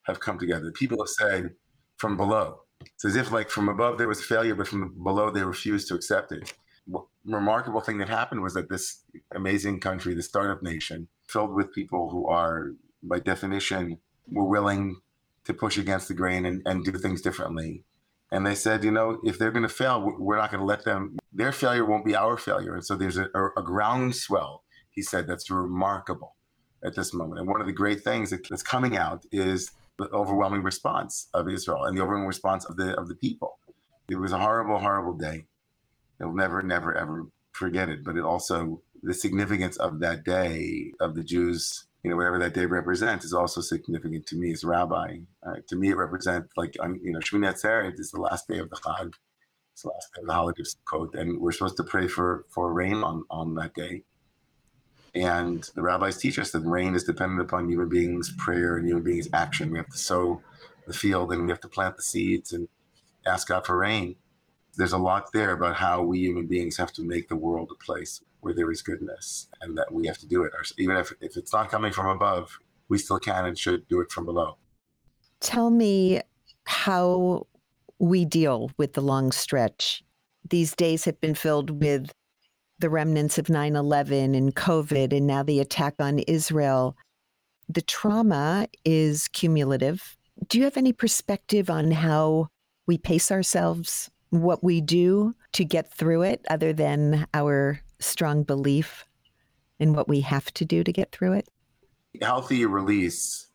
have 0.04 0.20
come 0.20 0.40
together. 0.40 0.66
The 0.66 0.72
people 0.72 1.00
have 1.00 1.10
said 1.10 1.52
from 1.98 2.18
below. 2.18 2.62
It's 2.82 3.06
as 3.06 3.16
if 3.16 3.32
like 3.32 3.50
from 3.50 3.70
above 3.70 3.98
there 3.98 4.08
was 4.08 4.24
failure, 4.24 4.56
but 4.56 4.68
from 4.68 4.96
below 5.04 5.30
they 5.30 5.44
refused 5.44 5.88
to 5.90 5.96
accept 5.96 6.32
it. 6.32 6.54
Remarkable 7.25 7.82
thing 7.82 7.98
that 7.98 8.10
happened 8.10 8.41
was 8.41 8.53
that 8.53 8.70
this 8.70 9.03
amazing 9.36 9.79
country, 9.82 10.13
the 10.13 10.24
startup 10.24 10.63
nation, 10.63 11.10
filled 11.27 11.53
with 11.53 11.74
people 11.74 12.10
who 12.10 12.27
are 12.27 12.72
by 13.03 13.20
definition 13.20 14.00
were 14.32 14.46
willing 14.46 15.01
to 15.44 15.53
push 15.53 15.77
against 15.77 16.08
the 16.08 16.13
grain 16.13 16.46
and, 16.46 16.62
and 16.65 16.86
do 16.86 16.91
things 16.91 17.22
differently. 17.22 17.84
And 18.32 18.46
they 18.46 18.56
said, 18.56 18.84
you 18.84 18.91
know, 18.91 19.20
if 19.24 19.39
they're 19.39 19.51
going 19.51 19.63
to 19.63 19.70
fail, 19.70 20.13
we're 20.20 20.38
not 20.38 20.51
going 20.51 20.60
to 20.60 20.65
let 20.65 20.84
them. 20.84 21.17
Their 21.32 21.53
failure 21.53 21.86
won't 21.86 22.06
be 22.06 22.15
our 22.15 22.38
failure. 22.38 22.75
And 22.75 22.86
so 22.86 22.96
there's 22.96 23.17
a, 23.17 23.27
a 23.58 23.63
groundswell. 23.63 24.63
He 24.89 25.01
said 25.01 25.27
that's 25.27 25.50
remarkable 25.50 26.36
at 26.84 26.96
this 26.96 27.13
moment. 27.13 27.39
And 27.39 27.48
one 27.48 27.62
of 27.62 27.67
the 27.67 27.74
great 27.74 28.03
things 28.03 28.29
that's 28.29 28.63
coming 28.63 28.98
out 28.98 29.25
is 29.32 29.72
the 29.98 30.10
overwhelming 30.12 30.63
response 30.63 31.27
of 31.34 31.48
Israel 31.50 31.86
and 31.86 31.98
the 31.98 32.01
overwhelming 32.01 32.27
response 32.27 32.65
of 32.65 32.77
the 32.77 32.96
of 32.98 33.08
the 33.08 33.15
people. 33.15 33.60
It 34.10 34.15
was 34.15 34.32
a 34.32 34.39
horrible, 34.39 34.79
horrible 34.79 35.13
day. 35.13 35.46
They'll 36.20 36.34
never, 36.34 36.62
never, 36.62 36.96
ever 36.96 37.28
forget 37.52 37.90
it. 37.90 38.04
But 38.04 38.18
it 38.18 38.24
also 38.24 38.82
the 39.04 39.14
significance 39.14 39.78
of 39.78 40.00
that 40.00 40.24
day 40.24 40.92
of 41.00 41.16
the 41.16 41.24
Jews 41.24 41.88
you 42.08 42.12
know, 42.12 42.18
whatever 42.18 42.40
that 42.40 42.54
day 42.54 42.66
represents 42.66 43.26
is 43.26 43.34
also 43.34 43.60
significant 43.60 44.26
to 44.28 44.38
me 44.38 44.54
as 44.54 44.64
rabbi. 44.64 45.18
Uh, 45.46 45.56
to 45.68 45.76
me, 45.76 45.90
it 45.90 45.98
represents 45.98 46.48
like, 46.56 46.76
you 46.76 47.12
know, 47.12 47.20
Shmini 47.20 47.52
Atzeret 47.52 48.00
is 48.00 48.12
the 48.12 48.22
last 48.22 48.48
day 48.48 48.60
of 48.60 48.70
the 48.70 48.78
Chag. 48.78 49.14
It's 49.74 49.82
the 49.82 49.90
last 49.90 50.14
day 50.16 50.22
of 50.22 50.28
the 50.28 50.34
holiday 50.34 50.62
of 50.62 50.68
Sukkot, 50.68 51.20
and 51.20 51.42
we're 51.42 51.52
supposed 51.52 51.76
to 51.76 51.84
pray 51.84 52.08
for, 52.08 52.46
for 52.50 52.72
rain 52.72 53.04
on, 53.04 53.26
on 53.30 53.56
that 53.56 53.74
day. 53.74 54.04
And 55.14 55.70
the 55.76 55.82
rabbis 55.82 56.18
teach 56.18 56.40
us 56.40 56.52
that 56.52 56.62
rain 56.62 56.96
is 56.96 57.04
dependent 57.04 57.42
upon 57.42 57.70
human 57.70 57.90
beings' 57.90 58.34
prayer 58.38 58.78
and 58.78 58.88
human 58.88 59.04
beings' 59.04 59.28
action. 59.34 59.72
We 59.72 59.80
have 59.80 59.90
to 59.90 59.98
sow 59.98 60.42
the 60.86 60.94
field 60.94 61.34
and 61.34 61.44
we 61.44 61.50
have 61.50 61.60
to 61.60 61.68
plant 61.68 61.98
the 61.98 62.04
seeds 62.04 62.54
and 62.54 62.70
ask 63.26 63.50
God 63.50 63.66
for 63.66 63.78
rain. 63.78 64.16
There's 64.78 64.94
a 64.94 64.98
lot 64.98 65.32
there 65.34 65.52
about 65.52 65.76
how 65.76 66.04
we 66.04 66.20
human 66.20 66.46
beings 66.46 66.78
have 66.78 66.94
to 66.94 67.04
make 67.04 67.28
the 67.28 67.36
world 67.36 67.72
a 67.72 67.84
place 67.84 68.22
where 68.42 68.54
there 68.54 68.72
is 68.72 68.82
goodness 68.82 69.48
and 69.62 69.78
that 69.78 69.92
we 69.92 70.06
have 70.08 70.20
to 70.20 70.28
do 70.28 70.44
it. 70.44 70.54
Even 70.78 70.96
if, 70.98 71.12
if 71.20 71.36
it's 71.36 71.52
not 71.52 71.70
coming 71.70 71.92
from 71.92 72.08
above, 72.08 72.60
we 72.88 72.98
still 72.98 73.20
can 73.20 73.46
and 73.46 73.58
should 73.58 73.88
do 73.88 74.00
it 74.02 74.12
from 74.12 74.26
below. 74.26 74.58
Tell 75.40 75.70
me 75.70 76.22
how 76.66 77.48
we 78.00 78.26
deal 78.26 78.72
with 78.78 78.94
the 78.94 79.02
long 79.02 79.32
stretch. 79.32 80.04
These 80.50 80.76
days 80.76 81.06
have 81.06 81.20
been 81.20 81.36
filled 81.36 81.82
with 81.82 82.12
the 82.80 82.90
remnants 82.90 83.38
of 83.38 83.50
9 83.50 83.76
11 83.76 84.36
and 84.36 84.56
COVID, 84.56 85.12
and 85.12 85.26
now 85.26 85.44
the 85.44 85.60
attack 85.60 85.96
on 86.00 86.20
Israel. 86.20 86.96
The 87.68 87.82
trauma 87.82 88.68
is 88.86 89.28
cumulative. 89.30 90.16
Do 90.48 90.60
you 90.60 90.64
have 90.66 90.78
any 90.78 90.94
perspective 90.94 91.70
on 91.70 91.92
how 91.92 92.48
we 92.86 92.98
pace 92.98 93.32
ourselves, 93.32 94.10
what 94.30 94.64
we 94.64 94.82
do 94.82 95.36
to 95.54 95.64
get 95.66 95.92
through 95.92 96.24
it, 96.24 96.46
other 96.50 96.74
than 96.74 97.28
our 97.34 97.82
strong 98.00 98.44
belief 98.44 99.06
in 99.80 99.94
what 99.94 100.08
we 100.08 100.22
have 100.22 100.54
to 100.56 100.66
do 100.66 100.84
to 100.84 100.92
get 100.92 101.12
through 101.12 101.34
it? 101.34 101.50
Healthy 102.22 102.66
release 102.66 103.48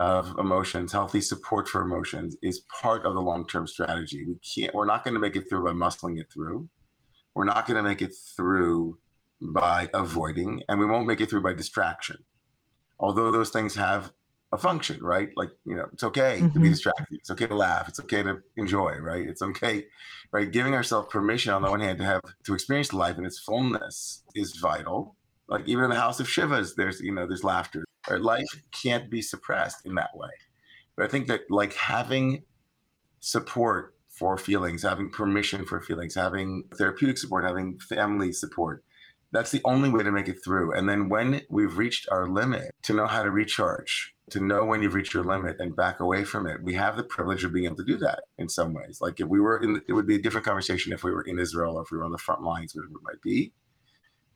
of 0.00 0.38
emotions, 0.38 0.92
healthy 0.92 1.20
support 1.20 1.68
for 1.68 1.82
emotions 1.82 2.36
is 2.42 2.62
part 2.80 3.04
of 3.04 3.14
the 3.14 3.20
long-term 3.20 3.66
strategy. 3.66 4.24
We 4.24 4.36
can't 4.36 4.74
we're 4.74 4.86
not 4.86 5.04
going 5.04 5.14
to 5.14 5.20
make 5.20 5.34
it 5.34 5.48
through 5.48 5.64
by 5.64 5.72
muscling 5.72 6.20
it 6.20 6.32
through. 6.32 6.68
We're 7.34 7.44
not 7.44 7.66
going 7.66 7.76
to 7.76 7.82
make 7.82 8.02
it 8.02 8.14
through 8.36 8.98
by 9.40 9.88
avoiding 9.94 10.62
and 10.68 10.78
we 10.78 10.86
won't 10.86 11.06
make 11.06 11.20
it 11.20 11.30
through 11.30 11.42
by 11.42 11.52
distraction. 11.52 12.18
Although 13.00 13.30
those 13.30 13.50
things 13.50 13.74
have 13.74 14.12
a 14.52 14.58
function, 14.58 15.02
right? 15.02 15.28
Like, 15.36 15.50
you 15.64 15.76
know, 15.76 15.86
it's 15.92 16.02
okay 16.04 16.36
mm-hmm. 16.36 16.46
to 16.46 16.52
be 16.52 16.60
mm-hmm. 16.60 16.70
distracted. 16.70 17.18
It's 17.18 17.30
okay 17.30 17.46
to 17.46 17.54
laugh. 17.54 17.88
It's 17.88 18.00
okay 18.00 18.22
to 18.22 18.38
enjoy, 18.56 18.96
right? 18.96 19.26
It's 19.26 19.42
okay, 19.42 19.84
right? 20.32 20.50
Giving 20.50 20.74
ourselves 20.74 21.08
permission 21.10 21.52
on 21.52 21.62
the 21.62 21.70
one 21.70 21.80
hand 21.80 21.98
to 21.98 22.04
have 22.04 22.22
to 22.44 22.54
experience 22.54 22.92
life 22.92 23.18
in 23.18 23.26
its 23.26 23.38
fullness 23.38 24.22
is 24.34 24.56
vital. 24.56 25.16
Like 25.48 25.66
even 25.66 25.84
in 25.84 25.90
the 25.90 25.96
house 25.96 26.20
of 26.20 26.26
Shivas, 26.26 26.74
there's 26.76 27.00
you 27.00 27.14
know 27.14 27.26
there's 27.26 27.44
laughter. 27.44 27.84
Right? 28.08 28.20
Life 28.20 28.46
can't 28.72 29.10
be 29.10 29.22
suppressed 29.22 29.84
in 29.84 29.94
that 29.96 30.16
way. 30.16 30.30
But 30.96 31.06
I 31.06 31.08
think 31.08 31.26
that 31.28 31.42
like 31.50 31.74
having 31.74 32.44
support 33.20 33.94
for 34.08 34.36
feelings, 34.36 34.82
having 34.82 35.10
permission 35.10 35.64
for 35.64 35.80
feelings, 35.80 36.14
having 36.14 36.64
therapeutic 36.76 37.18
support, 37.18 37.44
having 37.44 37.78
family 37.78 38.32
support, 38.32 38.82
that's 39.30 39.50
the 39.50 39.60
only 39.64 39.90
way 39.90 40.02
to 40.02 40.10
make 40.10 40.28
it 40.28 40.38
through. 40.42 40.72
And 40.72 40.88
then 40.88 41.08
when 41.08 41.42
we've 41.50 41.76
reached 41.76 42.08
our 42.10 42.26
limit, 42.26 42.72
to 42.84 42.94
know 42.94 43.06
how 43.06 43.22
to 43.22 43.30
recharge, 43.30 44.14
to 44.30 44.40
know 44.40 44.64
when 44.64 44.82
you've 44.82 44.94
reached 44.94 45.14
your 45.14 45.24
limit 45.24 45.56
and 45.58 45.74
back 45.74 46.00
away 46.00 46.24
from 46.24 46.46
it. 46.46 46.62
We 46.62 46.74
have 46.74 46.96
the 46.96 47.02
privilege 47.02 47.44
of 47.44 47.52
being 47.52 47.66
able 47.66 47.76
to 47.76 47.84
do 47.84 47.98
that 47.98 48.24
in 48.38 48.48
some 48.48 48.74
ways. 48.74 48.98
Like 49.00 49.20
if 49.20 49.28
we 49.28 49.40
were 49.40 49.58
in, 49.62 49.82
it 49.88 49.92
would 49.92 50.06
be 50.06 50.16
a 50.16 50.22
different 50.22 50.46
conversation 50.46 50.92
if 50.92 51.04
we 51.04 51.10
were 51.10 51.22
in 51.22 51.38
Israel 51.38 51.76
or 51.76 51.82
if 51.82 51.90
we 51.90 51.98
were 51.98 52.04
on 52.04 52.12
the 52.12 52.18
front 52.18 52.42
lines, 52.42 52.74
whatever 52.74 52.94
it 52.94 53.02
might 53.02 53.22
be. 53.22 53.52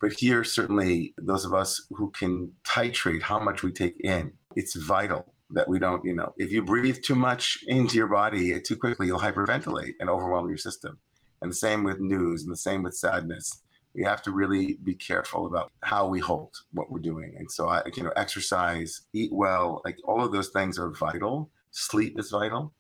But 0.00 0.14
here, 0.14 0.42
certainly, 0.42 1.14
those 1.16 1.44
of 1.44 1.54
us 1.54 1.87
who 1.90 2.11
can 2.11 2.52
titrate 2.64 3.22
how 3.22 3.38
much 3.38 3.62
we 3.62 3.70
take 3.70 4.00
in, 4.00 4.32
it's 4.56 4.75
vital 4.75 5.32
that 5.50 5.68
we 5.68 5.78
don't, 5.78 6.04
you 6.04 6.14
know, 6.14 6.32
if 6.38 6.50
you 6.50 6.62
breathe 6.62 7.02
too 7.02 7.14
much 7.14 7.58
into 7.68 7.96
your 7.96 8.08
body 8.08 8.61
too 8.61 8.76
quickly, 8.76 9.06
you'll 9.06 9.20
hyperventilate 9.20 9.92
and 10.00 10.11
overwhelm 10.11 10.49
your 10.49 10.58
system. 10.58 10.99
And 11.40 11.50
the 11.50 11.56
same 11.56 11.84
with 11.84 12.00
news 12.00 12.42
and 12.42 12.50
the 12.50 12.56
same 12.56 12.82
with 12.82 12.94
sadness 12.94 13.62
we 13.94 14.02
have 14.04 14.22
to 14.22 14.30
really 14.30 14.78
be 14.82 14.94
careful 14.94 15.46
about 15.46 15.70
how 15.82 16.06
we 16.06 16.18
hold 16.18 16.56
what 16.72 16.90
we're 16.90 16.99
doing. 16.99 17.34
And 17.38 17.50
so, 17.50 17.68
I, 17.68 17.82
you 17.94 18.02
know, 18.02 18.12
exercise, 18.16 19.02
eat 19.12 19.30
well, 19.32 19.82
like 19.84 19.99
all 20.04 20.25
of 20.25 20.32
those 20.32 20.49
things 20.49 20.78
are 20.78 20.90
vital. 20.90 21.50
Sleep 21.70 22.18
is 22.18 22.30
vital. 22.30 22.72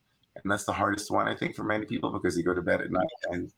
And 0.42 0.50
that's 0.50 0.64
the 0.64 0.72
hardest 0.72 1.10
one, 1.10 1.28
I 1.28 1.36
think, 1.36 1.54
for 1.54 1.64
many 1.64 1.84
people 1.84 2.10
because 2.10 2.36
you 2.36 2.42
go 2.42 2.54
to 2.54 2.62
bed 2.62 2.80
at 2.80 2.90
night 2.90 3.06
and 3.30 3.52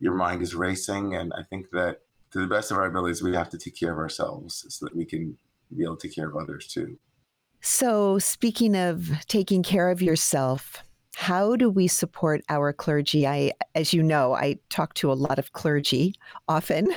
your 0.00 0.14
mind 0.14 0.42
is 0.42 0.54
racing. 0.54 1.14
And 1.14 1.32
I 1.34 1.42
think 1.44 1.70
that 1.70 2.00
to 2.32 2.40
the 2.40 2.46
best 2.46 2.70
of 2.70 2.78
our 2.78 2.86
abilities, 2.86 3.22
we 3.22 3.34
have 3.34 3.50
to 3.50 3.58
take 3.58 3.78
care 3.78 3.92
of 3.92 3.98
ourselves 3.98 4.66
so 4.68 4.84
that 4.86 4.96
we 4.96 5.04
can 5.04 5.38
be 5.76 5.84
able 5.84 5.96
to 5.96 6.08
take 6.08 6.16
care 6.16 6.28
of 6.28 6.36
others 6.36 6.66
too. 6.66 6.98
So, 7.60 8.18
speaking 8.18 8.76
of 8.76 9.10
taking 9.26 9.62
care 9.62 9.90
of 9.90 10.00
yourself, 10.00 10.84
how 11.18 11.56
do 11.56 11.68
we 11.68 11.88
support 11.88 12.42
our 12.48 12.72
clergy? 12.72 13.26
I, 13.26 13.50
as 13.74 13.92
you 13.92 14.04
know, 14.04 14.34
I 14.34 14.56
talk 14.70 14.94
to 14.94 15.10
a 15.10 15.14
lot 15.14 15.40
of 15.40 15.52
clergy 15.52 16.14
often, 16.46 16.94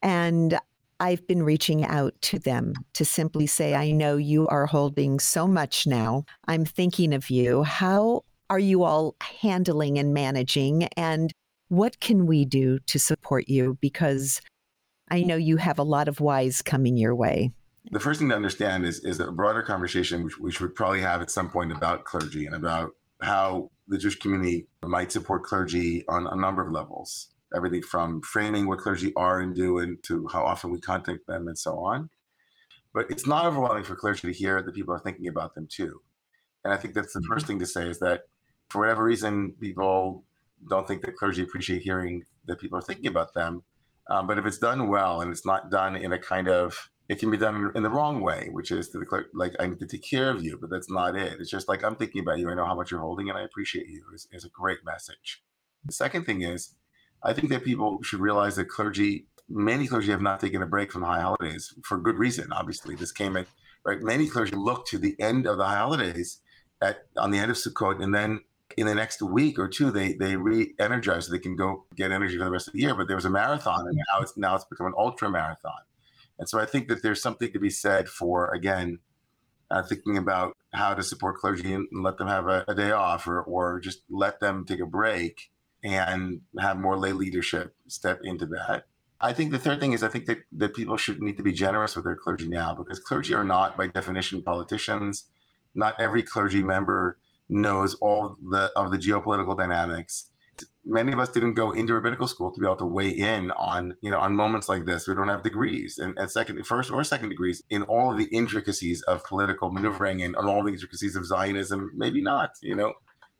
and 0.00 0.58
I've 1.00 1.26
been 1.26 1.42
reaching 1.42 1.84
out 1.84 2.14
to 2.22 2.38
them 2.38 2.72
to 2.94 3.04
simply 3.04 3.46
say, 3.46 3.74
I 3.74 3.90
know 3.90 4.16
you 4.16 4.48
are 4.48 4.64
holding 4.64 5.20
so 5.20 5.46
much 5.46 5.86
now. 5.86 6.24
I'm 6.48 6.64
thinking 6.64 7.12
of 7.12 7.28
you. 7.28 7.62
How 7.62 8.24
are 8.48 8.58
you 8.58 8.84
all 8.84 9.16
handling 9.20 9.98
and 9.98 10.14
managing? 10.14 10.84
And 10.96 11.30
what 11.68 12.00
can 12.00 12.24
we 12.26 12.46
do 12.46 12.78
to 12.86 12.98
support 12.98 13.50
you? 13.50 13.76
Because 13.82 14.40
I 15.10 15.24
know 15.24 15.36
you 15.36 15.58
have 15.58 15.78
a 15.78 15.84
lot 15.84 16.08
of 16.08 16.20
whys 16.20 16.62
coming 16.62 16.96
your 16.96 17.14
way. 17.14 17.52
The 17.90 18.00
first 18.00 18.18
thing 18.18 18.30
to 18.30 18.34
understand 18.34 18.86
is, 18.86 19.00
is 19.00 19.20
a 19.20 19.30
broader 19.30 19.60
conversation, 19.60 20.24
which 20.24 20.38
we 20.38 20.50
should 20.50 20.74
probably 20.74 21.02
have 21.02 21.20
at 21.20 21.30
some 21.30 21.50
point 21.50 21.70
about 21.70 22.04
clergy 22.04 22.46
and 22.46 22.54
about 22.54 22.92
how 23.22 23.70
the 23.88 23.98
Jewish 23.98 24.18
community 24.18 24.66
might 24.84 25.12
support 25.12 25.44
clergy 25.44 26.04
on 26.08 26.26
a 26.26 26.36
number 26.36 26.62
of 26.62 26.72
levels. 26.72 27.28
Everything 27.54 27.82
from 27.82 28.22
framing 28.22 28.66
what 28.66 28.78
clergy 28.78 29.12
are 29.14 29.40
and 29.40 29.54
do 29.54 29.78
and 29.78 30.02
to 30.04 30.26
how 30.28 30.44
often 30.44 30.70
we 30.70 30.80
contact 30.80 31.26
them 31.26 31.48
and 31.48 31.58
so 31.58 31.78
on. 31.78 32.10
But 32.94 33.10
it's 33.10 33.26
not 33.26 33.46
overwhelming 33.46 33.84
for 33.84 33.94
clergy 33.94 34.28
to 34.28 34.32
hear 34.32 34.62
that 34.62 34.74
people 34.74 34.94
are 34.94 34.98
thinking 34.98 35.28
about 35.28 35.54
them 35.54 35.66
too. 35.70 36.00
And 36.64 36.72
I 36.72 36.76
think 36.76 36.94
that's 36.94 37.12
the 37.12 37.20
mm-hmm. 37.20 37.32
first 37.32 37.46
thing 37.46 37.58
to 37.58 37.66
say 37.66 37.88
is 37.88 37.98
that 38.00 38.22
for 38.70 38.80
whatever 38.80 39.04
reason, 39.04 39.54
people 39.60 40.24
don't 40.68 40.86
think 40.86 41.02
that 41.02 41.16
clergy 41.16 41.42
appreciate 41.42 41.82
hearing 41.82 42.24
that 42.46 42.60
people 42.60 42.78
are 42.78 42.82
thinking 42.82 43.06
about 43.06 43.34
them. 43.34 43.62
Um, 44.10 44.26
but 44.26 44.38
if 44.38 44.46
it's 44.46 44.58
done 44.58 44.88
well 44.88 45.20
and 45.20 45.30
it's 45.30 45.46
not 45.46 45.70
done 45.70 45.96
in 45.96 46.12
a 46.12 46.18
kind 46.18 46.48
of 46.48 46.90
it 47.12 47.18
can 47.18 47.30
be 47.30 47.36
done 47.36 47.70
in 47.74 47.82
the 47.82 47.90
wrong 47.90 48.22
way, 48.22 48.48
which 48.52 48.70
is 48.70 48.88
to 48.88 48.98
declare, 48.98 49.26
like, 49.34 49.54
I 49.60 49.66
need 49.66 49.78
to 49.80 49.86
take 49.86 50.02
care 50.02 50.30
of 50.30 50.42
you, 50.42 50.56
but 50.58 50.70
that's 50.70 50.90
not 50.90 51.14
it. 51.14 51.38
It's 51.38 51.50
just 51.50 51.68
like, 51.68 51.84
I'm 51.84 51.94
thinking 51.94 52.22
about 52.22 52.38
you. 52.38 52.48
I 52.48 52.54
know 52.54 52.64
how 52.64 52.74
much 52.74 52.90
you're 52.90 53.00
holding 53.00 53.28
and 53.28 53.36
I 53.36 53.42
appreciate 53.42 53.86
you 53.86 54.02
is, 54.14 54.26
is 54.32 54.46
a 54.46 54.48
great 54.48 54.78
message. 54.82 55.42
The 55.84 55.92
second 55.92 56.24
thing 56.24 56.40
is, 56.40 56.74
I 57.22 57.34
think 57.34 57.50
that 57.50 57.64
people 57.64 58.02
should 58.02 58.20
realize 58.20 58.56
that 58.56 58.70
clergy, 58.70 59.26
many 59.46 59.86
clergy 59.86 60.10
have 60.10 60.22
not 60.22 60.40
taken 60.40 60.62
a 60.62 60.66
break 60.66 60.90
from 60.90 61.02
high 61.02 61.20
holidays 61.20 61.74
for 61.84 61.98
good 61.98 62.16
reason. 62.16 62.50
Obviously, 62.50 62.94
this 62.94 63.12
came 63.12 63.36
in, 63.36 63.44
right? 63.84 64.00
Many 64.00 64.26
clergy 64.26 64.56
look 64.56 64.86
to 64.86 64.96
the 64.96 65.14
end 65.20 65.46
of 65.46 65.58
the 65.58 65.64
high 65.64 65.76
holidays 65.76 66.40
at 66.80 67.04
on 67.18 67.30
the 67.30 67.38
end 67.38 67.50
of 67.50 67.58
Sukkot, 67.58 68.02
and 68.02 68.14
then 68.14 68.40
in 68.78 68.86
the 68.86 68.94
next 68.94 69.20
week 69.20 69.58
or 69.58 69.68
two, 69.68 69.90
they 69.90 70.14
they 70.14 70.34
re-energize 70.34 71.26
so 71.26 71.32
they 71.32 71.38
can 71.38 71.56
go 71.56 71.84
get 71.94 72.10
energy 72.10 72.38
for 72.38 72.44
the 72.44 72.50
rest 72.50 72.68
of 72.68 72.72
the 72.72 72.80
year. 72.80 72.94
But 72.94 73.06
there 73.06 73.16
was 73.16 73.26
a 73.26 73.30
marathon, 73.30 73.86
and 73.86 73.96
now 73.96 74.22
it's 74.22 74.36
now 74.36 74.54
it's 74.56 74.64
become 74.64 74.86
an 74.86 74.94
ultra 74.96 75.30
marathon. 75.30 75.82
And 76.38 76.48
so 76.48 76.58
I 76.58 76.66
think 76.66 76.88
that 76.88 77.02
there's 77.02 77.22
something 77.22 77.52
to 77.52 77.58
be 77.58 77.70
said 77.70 78.08
for, 78.08 78.52
again, 78.52 78.98
uh, 79.70 79.82
thinking 79.82 80.18
about 80.18 80.56
how 80.74 80.94
to 80.94 81.02
support 81.02 81.38
clergy 81.38 81.72
and 81.72 81.88
let 81.92 82.18
them 82.18 82.28
have 82.28 82.46
a, 82.46 82.64
a, 82.68 82.74
day 82.74 82.90
off 82.90 83.26
or, 83.26 83.40
or 83.42 83.80
just 83.80 84.02
let 84.10 84.38
them 84.40 84.64
take 84.66 84.80
a 84.80 84.86
break 84.86 85.50
and 85.82 86.42
have 86.60 86.78
more 86.78 86.98
lay 86.98 87.12
leadership 87.12 87.74
step 87.88 88.20
into 88.22 88.46
that. 88.46 88.84
I 89.20 89.32
think 89.32 89.50
the 89.52 89.58
third 89.58 89.80
thing 89.80 89.92
is 89.92 90.02
I 90.02 90.08
think 90.08 90.26
that, 90.26 90.38
that 90.52 90.74
people 90.74 90.96
should 90.96 91.22
need 91.22 91.36
to 91.36 91.42
be 91.42 91.52
generous 91.52 91.94
with 91.94 92.04
their 92.04 92.16
clergy 92.16 92.48
now 92.48 92.74
because 92.74 92.98
clergy 92.98 93.34
are 93.34 93.44
not, 93.44 93.76
by 93.76 93.86
definition, 93.86 94.42
politicians. 94.42 95.28
Not 95.74 95.98
every 96.00 96.22
clergy 96.22 96.62
member 96.62 97.18
knows 97.48 97.94
all 97.94 98.36
the 98.50 98.70
of 98.76 98.90
the 98.90 98.98
geopolitical 98.98 99.56
dynamics. 99.56 100.30
Many 100.84 101.12
of 101.12 101.20
us 101.20 101.28
didn't 101.28 101.54
go 101.54 101.70
into 101.70 101.94
rabbinical 101.94 102.26
school 102.26 102.50
to 102.50 102.60
be 102.60 102.66
able 102.66 102.76
to 102.76 102.86
weigh 102.86 103.10
in 103.10 103.52
on, 103.52 103.96
you 104.00 104.10
know, 104.10 104.18
on 104.18 104.34
moments 104.34 104.68
like 104.68 104.84
this. 104.84 105.06
We 105.06 105.14
don't 105.14 105.28
have 105.28 105.42
degrees 105.42 105.98
and, 105.98 106.18
and 106.18 106.30
second, 106.30 106.64
first 106.66 106.90
or 106.90 107.04
second 107.04 107.28
degrees 107.28 107.62
in 107.70 107.82
all 107.84 108.10
of 108.10 108.18
the 108.18 108.24
intricacies 108.26 109.02
of 109.02 109.24
political 109.24 109.70
maneuvering 109.70 110.22
and, 110.22 110.34
all 110.34 110.64
the 110.64 110.72
intricacies 110.72 111.14
of 111.14 111.24
Zionism. 111.24 111.92
Maybe 111.94 112.20
not, 112.20 112.50
you 112.62 112.74
know. 112.74 112.94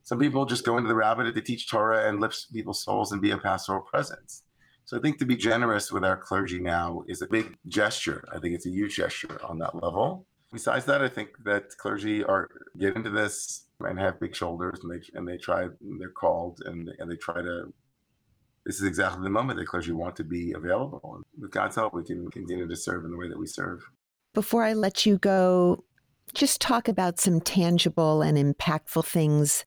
Some 0.04 0.18
people 0.18 0.46
just 0.46 0.64
go 0.64 0.76
into 0.76 0.88
the 0.88 0.94
rabbinate 0.94 1.34
to 1.34 1.40
teach 1.40 1.68
Torah 1.68 2.08
and 2.08 2.20
lift 2.20 2.52
people's 2.52 2.82
souls 2.82 3.12
and 3.12 3.20
be 3.20 3.30
a 3.30 3.38
pastoral 3.38 3.82
presence 3.82 4.42
so 4.84 4.96
I 4.96 5.00
think 5.00 5.18
to 5.18 5.24
be 5.24 5.36
generous 5.36 5.92
with 5.92 6.04
our 6.04 6.16
clergy 6.16 6.58
now 6.58 7.02
is 7.06 7.22
a 7.22 7.26
big 7.26 7.56
gesture. 7.68 8.24
I 8.32 8.38
think 8.38 8.54
it's 8.54 8.66
a 8.66 8.70
huge 8.70 8.96
gesture 8.96 9.40
on 9.44 9.58
that 9.58 9.74
level. 9.82 10.26
Besides 10.52 10.84
that, 10.84 11.02
I 11.02 11.08
think 11.08 11.30
that 11.44 11.76
clergy 11.78 12.22
are 12.22 12.48
get 12.78 12.94
into 12.94 13.10
this 13.10 13.64
and 13.80 13.98
have 13.98 14.20
big 14.20 14.36
shoulders, 14.36 14.80
and 14.82 14.92
they 14.92 15.00
and 15.18 15.26
they 15.26 15.38
try. 15.38 15.68
They're 15.98 16.10
called, 16.10 16.60
and 16.64 16.90
and 16.98 17.10
they 17.10 17.16
try 17.16 17.40
to. 17.42 17.72
This 18.64 18.76
is 18.76 18.84
exactly 18.84 19.22
the 19.24 19.30
moment 19.30 19.58
that 19.58 19.66
clergy 19.66 19.92
want 19.92 20.14
to 20.16 20.24
be 20.24 20.52
available. 20.52 21.00
And 21.16 21.24
with 21.40 21.50
God's 21.50 21.74
help, 21.74 21.94
we 21.94 22.04
can 22.04 22.30
continue 22.30 22.68
to 22.68 22.76
serve 22.76 23.04
in 23.04 23.10
the 23.10 23.16
way 23.16 23.28
that 23.28 23.38
we 23.38 23.46
serve. 23.46 23.80
Before 24.34 24.62
I 24.62 24.72
let 24.74 25.04
you 25.04 25.18
go, 25.18 25.84
just 26.32 26.60
talk 26.60 26.86
about 26.86 27.18
some 27.18 27.40
tangible 27.40 28.22
and 28.22 28.38
impactful 28.38 29.04
things 29.04 29.64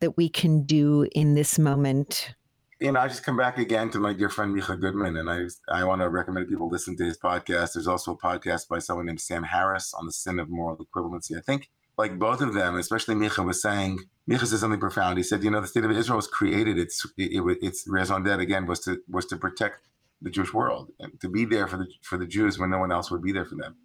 that 0.00 0.16
we 0.16 0.28
can 0.28 0.64
do 0.64 1.08
in 1.12 1.34
this 1.34 1.58
moment 1.58 2.34
you 2.80 2.90
know, 2.90 3.00
I 3.00 3.08
just 3.08 3.24
come 3.24 3.36
back 3.36 3.58
again 3.58 3.90
to 3.90 3.98
my 3.98 4.14
dear 4.14 4.30
friend 4.30 4.56
Micha 4.56 4.80
Goodman, 4.80 5.16
and 5.16 5.28
I 5.28 5.42
I 5.68 5.84
want 5.84 6.00
to 6.00 6.08
recommend 6.08 6.48
people 6.48 6.68
listen 6.68 6.96
to 6.96 7.04
his 7.04 7.18
podcast. 7.18 7.74
There's 7.74 7.86
also 7.86 8.12
a 8.12 8.16
podcast 8.16 8.68
by 8.68 8.78
someone 8.78 9.06
named 9.06 9.20
Sam 9.20 9.42
Harris 9.42 9.92
on 9.92 10.06
the 10.06 10.12
sin 10.12 10.38
of 10.38 10.48
moral 10.48 10.78
equivalency. 10.78 11.36
I 11.36 11.42
think, 11.42 11.68
like 11.98 12.18
both 12.18 12.40
of 12.40 12.54
them, 12.54 12.76
especially 12.76 13.14
Micha 13.16 13.44
was 13.44 13.60
saying, 13.60 13.98
Micha 14.28 14.46
said 14.46 14.60
something 14.60 14.80
profound. 14.80 15.18
He 15.18 15.22
said, 15.22 15.44
you 15.44 15.50
know, 15.50 15.60
the 15.60 15.66
state 15.66 15.84
of 15.84 15.90
Israel 15.90 16.16
was 16.16 16.26
created. 16.26 16.78
It's 16.78 17.04
it, 17.18 17.32
it, 17.32 17.58
its 17.60 17.84
raison 17.86 18.22
d'être 18.22 18.40
again 18.40 18.64
was 18.66 18.80
to 18.80 19.02
was 19.08 19.26
to 19.26 19.36
protect 19.36 19.86
the 20.22 20.30
Jewish 20.30 20.54
world 20.54 20.90
and 20.98 21.20
to 21.20 21.28
be 21.28 21.44
there 21.44 21.66
for 21.66 21.76
the 21.76 21.86
for 22.02 22.16
the 22.16 22.26
Jews 22.26 22.58
when 22.58 22.70
no 22.70 22.78
one 22.78 22.92
else 22.92 23.10
would 23.10 23.22
be 23.22 23.32
there 23.32 23.44
for 23.44 23.56
them. 23.56 23.76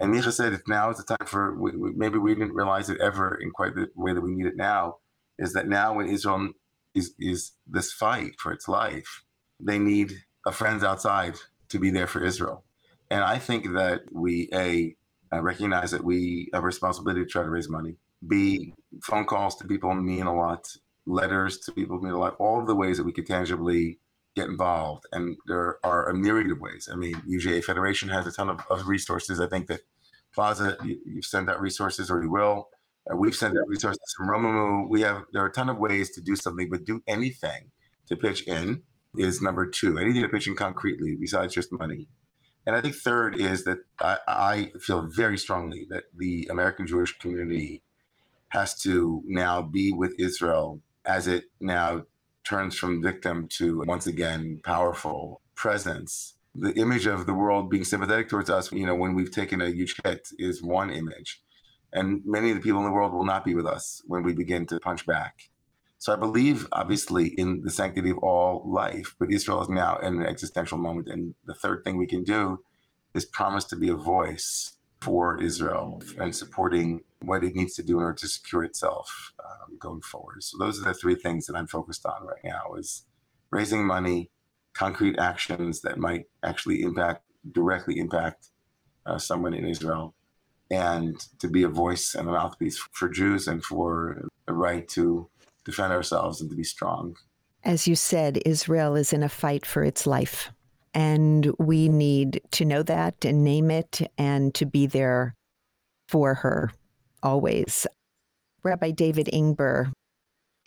And 0.00 0.12
Micha 0.12 0.32
said, 0.32 0.54
if 0.54 0.62
now 0.66 0.90
is 0.90 0.96
the 0.96 1.04
time 1.04 1.26
for 1.26 1.54
maybe 1.94 2.18
we 2.18 2.34
didn't 2.34 2.54
realize 2.54 2.88
it 2.88 3.00
ever 3.00 3.34
in 3.34 3.50
quite 3.50 3.74
the 3.74 3.88
way 3.94 4.14
that 4.14 4.22
we 4.22 4.32
need 4.32 4.46
it 4.46 4.56
now, 4.56 4.96
is 5.38 5.52
that 5.52 5.68
now 5.68 5.94
when 5.94 6.08
Israel 6.08 6.48
is 6.94 7.14
is 7.18 7.52
this 7.66 7.92
fight 7.92 8.38
for 8.38 8.52
its 8.52 8.68
life. 8.68 9.24
They 9.60 9.78
need 9.78 10.12
a 10.46 10.52
friends 10.52 10.82
outside 10.82 11.34
to 11.68 11.78
be 11.78 11.90
there 11.90 12.06
for 12.06 12.24
Israel, 12.24 12.64
and 13.10 13.22
I 13.22 13.38
think 13.38 13.72
that 13.74 14.02
we 14.12 14.48
a 14.52 14.96
uh, 15.32 15.40
recognize 15.40 15.90
that 15.92 16.04
we 16.04 16.50
have 16.52 16.62
a 16.62 16.66
responsibility 16.66 17.24
to 17.24 17.30
try 17.30 17.42
to 17.42 17.50
raise 17.50 17.68
money. 17.68 17.96
B 18.26 18.74
phone 19.02 19.24
calls 19.24 19.56
to 19.56 19.66
people 19.66 19.94
mean 19.94 20.26
a 20.26 20.34
lot. 20.34 20.68
Letters 21.06 21.58
to 21.60 21.72
people 21.72 22.00
mean 22.00 22.12
a 22.12 22.18
lot. 22.18 22.36
All 22.38 22.60
of 22.60 22.66
the 22.66 22.76
ways 22.76 22.98
that 22.98 23.04
we 23.04 23.12
could 23.12 23.26
tangibly 23.26 23.98
get 24.36 24.48
involved, 24.48 25.04
and 25.12 25.36
there 25.46 25.78
are 25.84 26.08
a 26.08 26.14
myriad 26.14 26.50
of 26.50 26.60
ways. 26.60 26.88
I 26.90 26.96
mean, 26.96 27.14
UJA 27.28 27.64
Federation 27.64 28.08
has 28.10 28.26
a 28.26 28.32
ton 28.32 28.48
of, 28.48 28.60
of 28.70 28.86
resources. 28.86 29.40
I 29.40 29.48
think 29.48 29.66
that 29.66 29.80
Plaza, 30.34 30.76
you, 30.84 30.98
you've 31.04 31.24
sent 31.24 31.50
out 31.50 31.60
resources, 31.60 32.10
or 32.10 32.22
you 32.22 32.30
will. 32.30 32.68
Uh, 33.10 33.16
we've 33.16 33.34
sent 33.34 33.56
out 33.56 33.68
resources 33.68 34.14
from 34.16 34.28
Romemu. 34.28 34.88
We 34.88 35.02
have 35.02 35.24
there 35.32 35.42
are 35.42 35.48
a 35.48 35.52
ton 35.52 35.68
of 35.68 35.78
ways 35.78 36.10
to 36.10 36.20
do 36.20 36.36
something, 36.36 36.68
but 36.70 36.84
do 36.84 37.02
anything 37.06 37.70
to 38.06 38.16
pitch 38.16 38.46
in 38.46 38.82
is 39.16 39.42
number 39.42 39.66
two. 39.66 39.98
Anything 39.98 40.22
to 40.22 40.28
pitch 40.28 40.46
in 40.46 40.54
concretely 40.54 41.16
besides 41.16 41.54
just 41.54 41.72
money. 41.72 42.08
And 42.66 42.76
I 42.76 42.80
think 42.80 42.94
third 42.94 43.36
is 43.36 43.64
that 43.64 43.78
I, 44.00 44.18
I 44.28 44.72
feel 44.80 45.02
very 45.02 45.36
strongly 45.36 45.86
that 45.90 46.04
the 46.16 46.46
American 46.50 46.86
Jewish 46.86 47.18
community 47.18 47.82
has 48.50 48.80
to 48.82 49.22
now 49.26 49.62
be 49.62 49.92
with 49.92 50.14
Israel 50.18 50.80
as 51.04 51.26
it 51.26 51.44
now 51.60 52.04
turns 52.44 52.76
from 52.76 53.02
victim 53.02 53.48
to 53.48 53.82
once 53.86 54.06
again 54.06 54.60
powerful 54.62 55.40
presence. 55.56 56.34
The 56.54 56.72
image 56.74 57.06
of 57.06 57.26
the 57.26 57.34
world 57.34 57.70
being 57.70 57.84
sympathetic 57.84 58.28
towards 58.28 58.50
us, 58.50 58.70
you 58.70 58.86
know, 58.86 58.94
when 58.94 59.14
we've 59.14 59.30
taken 59.30 59.60
a 59.60 59.70
huge 59.70 59.96
hit 60.04 60.28
is 60.38 60.62
one 60.62 60.90
image 60.90 61.40
and 61.92 62.22
many 62.24 62.50
of 62.50 62.56
the 62.56 62.62
people 62.62 62.80
in 62.80 62.86
the 62.86 62.92
world 62.92 63.12
will 63.12 63.24
not 63.24 63.44
be 63.44 63.54
with 63.54 63.66
us 63.66 64.02
when 64.06 64.22
we 64.22 64.32
begin 64.32 64.66
to 64.66 64.80
punch 64.80 65.06
back. 65.06 65.50
So 65.98 66.12
I 66.12 66.16
believe, 66.16 66.66
obviously, 66.72 67.28
in 67.28 67.62
the 67.62 67.70
sanctity 67.70 68.10
of 68.10 68.18
all 68.18 68.62
life, 68.66 69.14
but 69.20 69.30
Israel 69.30 69.62
is 69.62 69.68
now 69.68 69.98
in 69.98 70.20
an 70.20 70.26
existential 70.26 70.78
moment. 70.78 71.08
And 71.08 71.34
the 71.44 71.54
third 71.54 71.84
thing 71.84 71.96
we 71.96 72.08
can 72.08 72.24
do 72.24 72.64
is 73.14 73.24
promise 73.24 73.64
to 73.66 73.76
be 73.76 73.88
a 73.88 73.94
voice 73.94 74.78
for 75.00 75.40
Israel 75.40 76.02
and 76.18 76.34
supporting 76.34 77.02
what 77.20 77.44
it 77.44 77.54
needs 77.54 77.74
to 77.74 77.82
do 77.82 77.98
in 77.98 78.04
order 78.04 78.16
to 78.18 78.28
secure 78.28 78.64
itself 78.64 79.32
um, 79.44 79.78
going 79.78 80.00
forward. 80.00 80.42
So 80.42 80.58
those 80.58 80.80
are 80.80 80.84
the 80.84 80.94
three 80.94 81.14
things 81.14 81.46
that 81.46 81.56
I'm 81.56 81.66
focused 81.66 82.04
on 82.06 82.26
right 82.26 82.44
now: 82.44 82.74
is 82.78 83.04
raising 83.50 83.86
money, 83.86 84.30
concrete 84.74 85.18
actions 85.18 85.82
that 85.82 85.98
might 85.98 86.24
actually 86.42 86.82
impact 86.82 87.24
directly 87.50 87.98
impact 87.98 88.48
uh, 89.06 89.18
someone 89.18 89.54
in 89.54 89.66
Israel, 89.66 90.14
and 90.72 91.20
to 91.38 91.48
be 91.48 91.62
a 91.62 91.68
voice 91.68 92.14
and 92.14 92.28
a 92.28 92.32
mouthpiece 92.32 92.78
for 92.92 93.08
Jews 93.08 93.46
and 93.46 93.62
for 93.62 94.24
the 94.46 94.54
right 94.54 94.88
to 94.88 95.28
defend 95.64 95.92
ourselves 95.92 96.40
and 96.40 96.48
to 96.50 96.56
be 96.56 96.64
strong. 96.64 97.16
As 97.62 97.86
you 97.86 97.94
said, 97.94 98.40
Israel 98.46 98.96
is 98.96 99.12
in 99.12 99.22
a 99.22 99.28
fight 99.28 99.66
for 99.66 99.84
its 99.84 100.06
life. 100.06 100.50
And 100.94 101.52
we 101.58 101.88
need 101.88 102.40
to 102.52 102.64
know 102.64 102.82
that 102.82 103.24
and 103.24 103.44
name 103.44 103.70
it 103.70 104.00
and 104.18 104.54
to 104.54 104.66
be 104.66 104.86
there 104.86 105.34
for 106.08 106.34
her 106.34 106.72
always. 107.22 107.86
Rabbi 108.62 108.90
David 108.92 109.28
Ingber, 109.32 109.92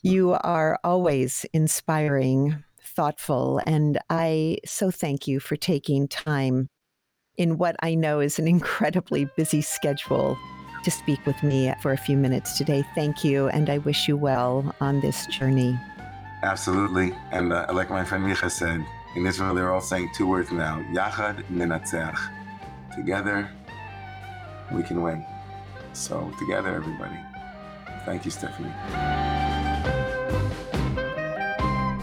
you 0.03 0.33
are 0.33 0.79
always 0.83 1.45
inspiring, 1.51 2.63
thoughtful, 2.81 3.59
and 3.65 3.99
I 4.09 4.59
so 4.65 4.91
thank 4.91 5.27
you 5.27 5.39
for 5.39 5.55
taking 5.55 6.07
time 6.07 6.67
in 7.37 7.57
what 7.57 7.75
I 7.81 7.95
know 7.95 8.19
is 8.19 8.39
an 8.39 8.47
incredibly 8.47 9.25
busy 9.35 9.61
schedule 9.61 10.37
to 10.83 10.91
speak 10.91 11.25
with 11.25 11.41
me 11.43 11.73
for 11.81 11.91
a 11.91 11.97
few 11.97 12.15
minutes 12.15 12.57
today. 12.57 12.83
Thank 12.93 13.23
you, 13.23 13.47
and 13.49 13.69
I 13.69 13.79
wish 13.79 14.07
you 14.07 14.15
well 14.15 14.75
on 14.81 15.01
this 15.01 15.25
journey. 15.27 15.77
Absolutely. 16.43 17.13
And 17.31 17.51
uh, 17.51 17.65
like 17.73 17.89
my 17.89 18.05
friend 18.05 18.23
Micha 18.23 18.51
said, 18.51 18.85
in 19.15 19.25
Israel, 19.25 19.55
they're 19.55 19.73
all 19.73 19.81
saying 19.81 20.11
two 20.13 20.27
words 20.27 20.51
now 20.51 20.79
Yachad 20.93 21.43
Ninatzeach. 21.45 22.19
Together, 22.93 23.49
we 24.71 24.83
can 24.83 25.01
win. 25.01 25.25
So, 25.93 26.31
together, 26.37 26.75
everybody. 26.75 27.17
Thank 28.05 28.25
you, 28.25 28.31
Stephanie. 28.31 28.71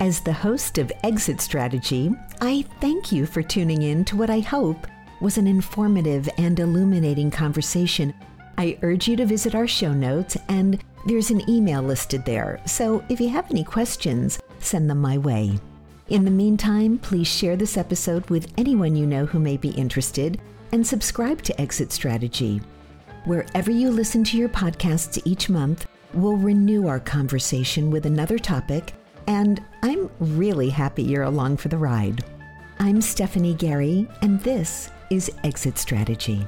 As 0.00 0.20
the 0.20 0.32
host 0.32 0.78
of 0.78 0.90
Exit 1.04 1.40
Strategy, 1.40 2.10
I 2.40 2.64
thank 2.80 3.12
you 3.12 3.26
for 3.26 3.42
tuning 3.42 3.82
in 3.82 4.04
to 4.06 4.16
what 4.16 4.30
I 4.30 4.40
hope 4.40 4.86
was 5.22 5.38
an 5.38 5.46
informative 5.46 6.28
and 6.36 6.58
illuminating 6.58 7.30
conversation. 7.30 8.12
I 8.58 8.76
urge 8.82 9.06
you 9.06 9.14
to 9.16 9.24
visit 9.24 9.54
our 9.54 9.68
show 9.68 9.92
notes, 9.92 10.36
and 10.48 10.82
there's 11.06 11.30
an 11.30 11.48
email 11.48 11.80
listed 11.80 12.24
there. 12.24 12.60
So 12.66 13.04
if 13.08 13.20
you 13.20 13.28
have 13.28 13.48
any 13.48 13.62
questions, 13.62 14.40
send 14.58 14.90
them 14.90 15.00
my 15.00 15.18
way. 15.18 15.58
In 16.08 16.24
the 16.24 16.30
meantime, 16.30 16.98
please 16.98 17.28
share 17.28 17.56
this 17.56 17.76
episode 17.76 18.28
with 18.30 18.52
anyone 18.58 18.96
you 18.96 19.06
know 19.06 19.24
who 19.24 19.38
may 19.38 19.56
be 19.56 19.70
interested 19.70 20.40
and 20.72 20.84
subscribe 20.84 21.40
to 21.42 21.60
Exit 21.60 21.92
Strategy. 21.92 22.60
Wherever 23.24 23.70
you 23.70 23.90
listen 23.90 24.24
to 24.24 24.36
your 24.36 24.48
podcasts 24.48 25.22
each 25.24 25.48
month, 25.48 25.86
we'll 26.14 26.36
renew 26.36 26.88
our 26.88 26.98
conversation 26.98 27.92
with 27.92 28.06
another 28.06 28.40
topic, 28.40 28.92
and 29.28 29.62
I'm 29.84 30.10
really 30.18 30.68
happy 30.68 31.04
you're 31.04 31.22
along 31.22 31.58
for 31.58 31.68
the 31.68 31.78
ride. 31.78 32.24
I'm 32.80 33.00
Stephanie 33.00 33.54
Garry, 33.54 34.08
and 34.22 34.40
this 34.40 34.90
is 35.12 35.30
Exit 35.44 35.76
Strategy. 35.76 36.46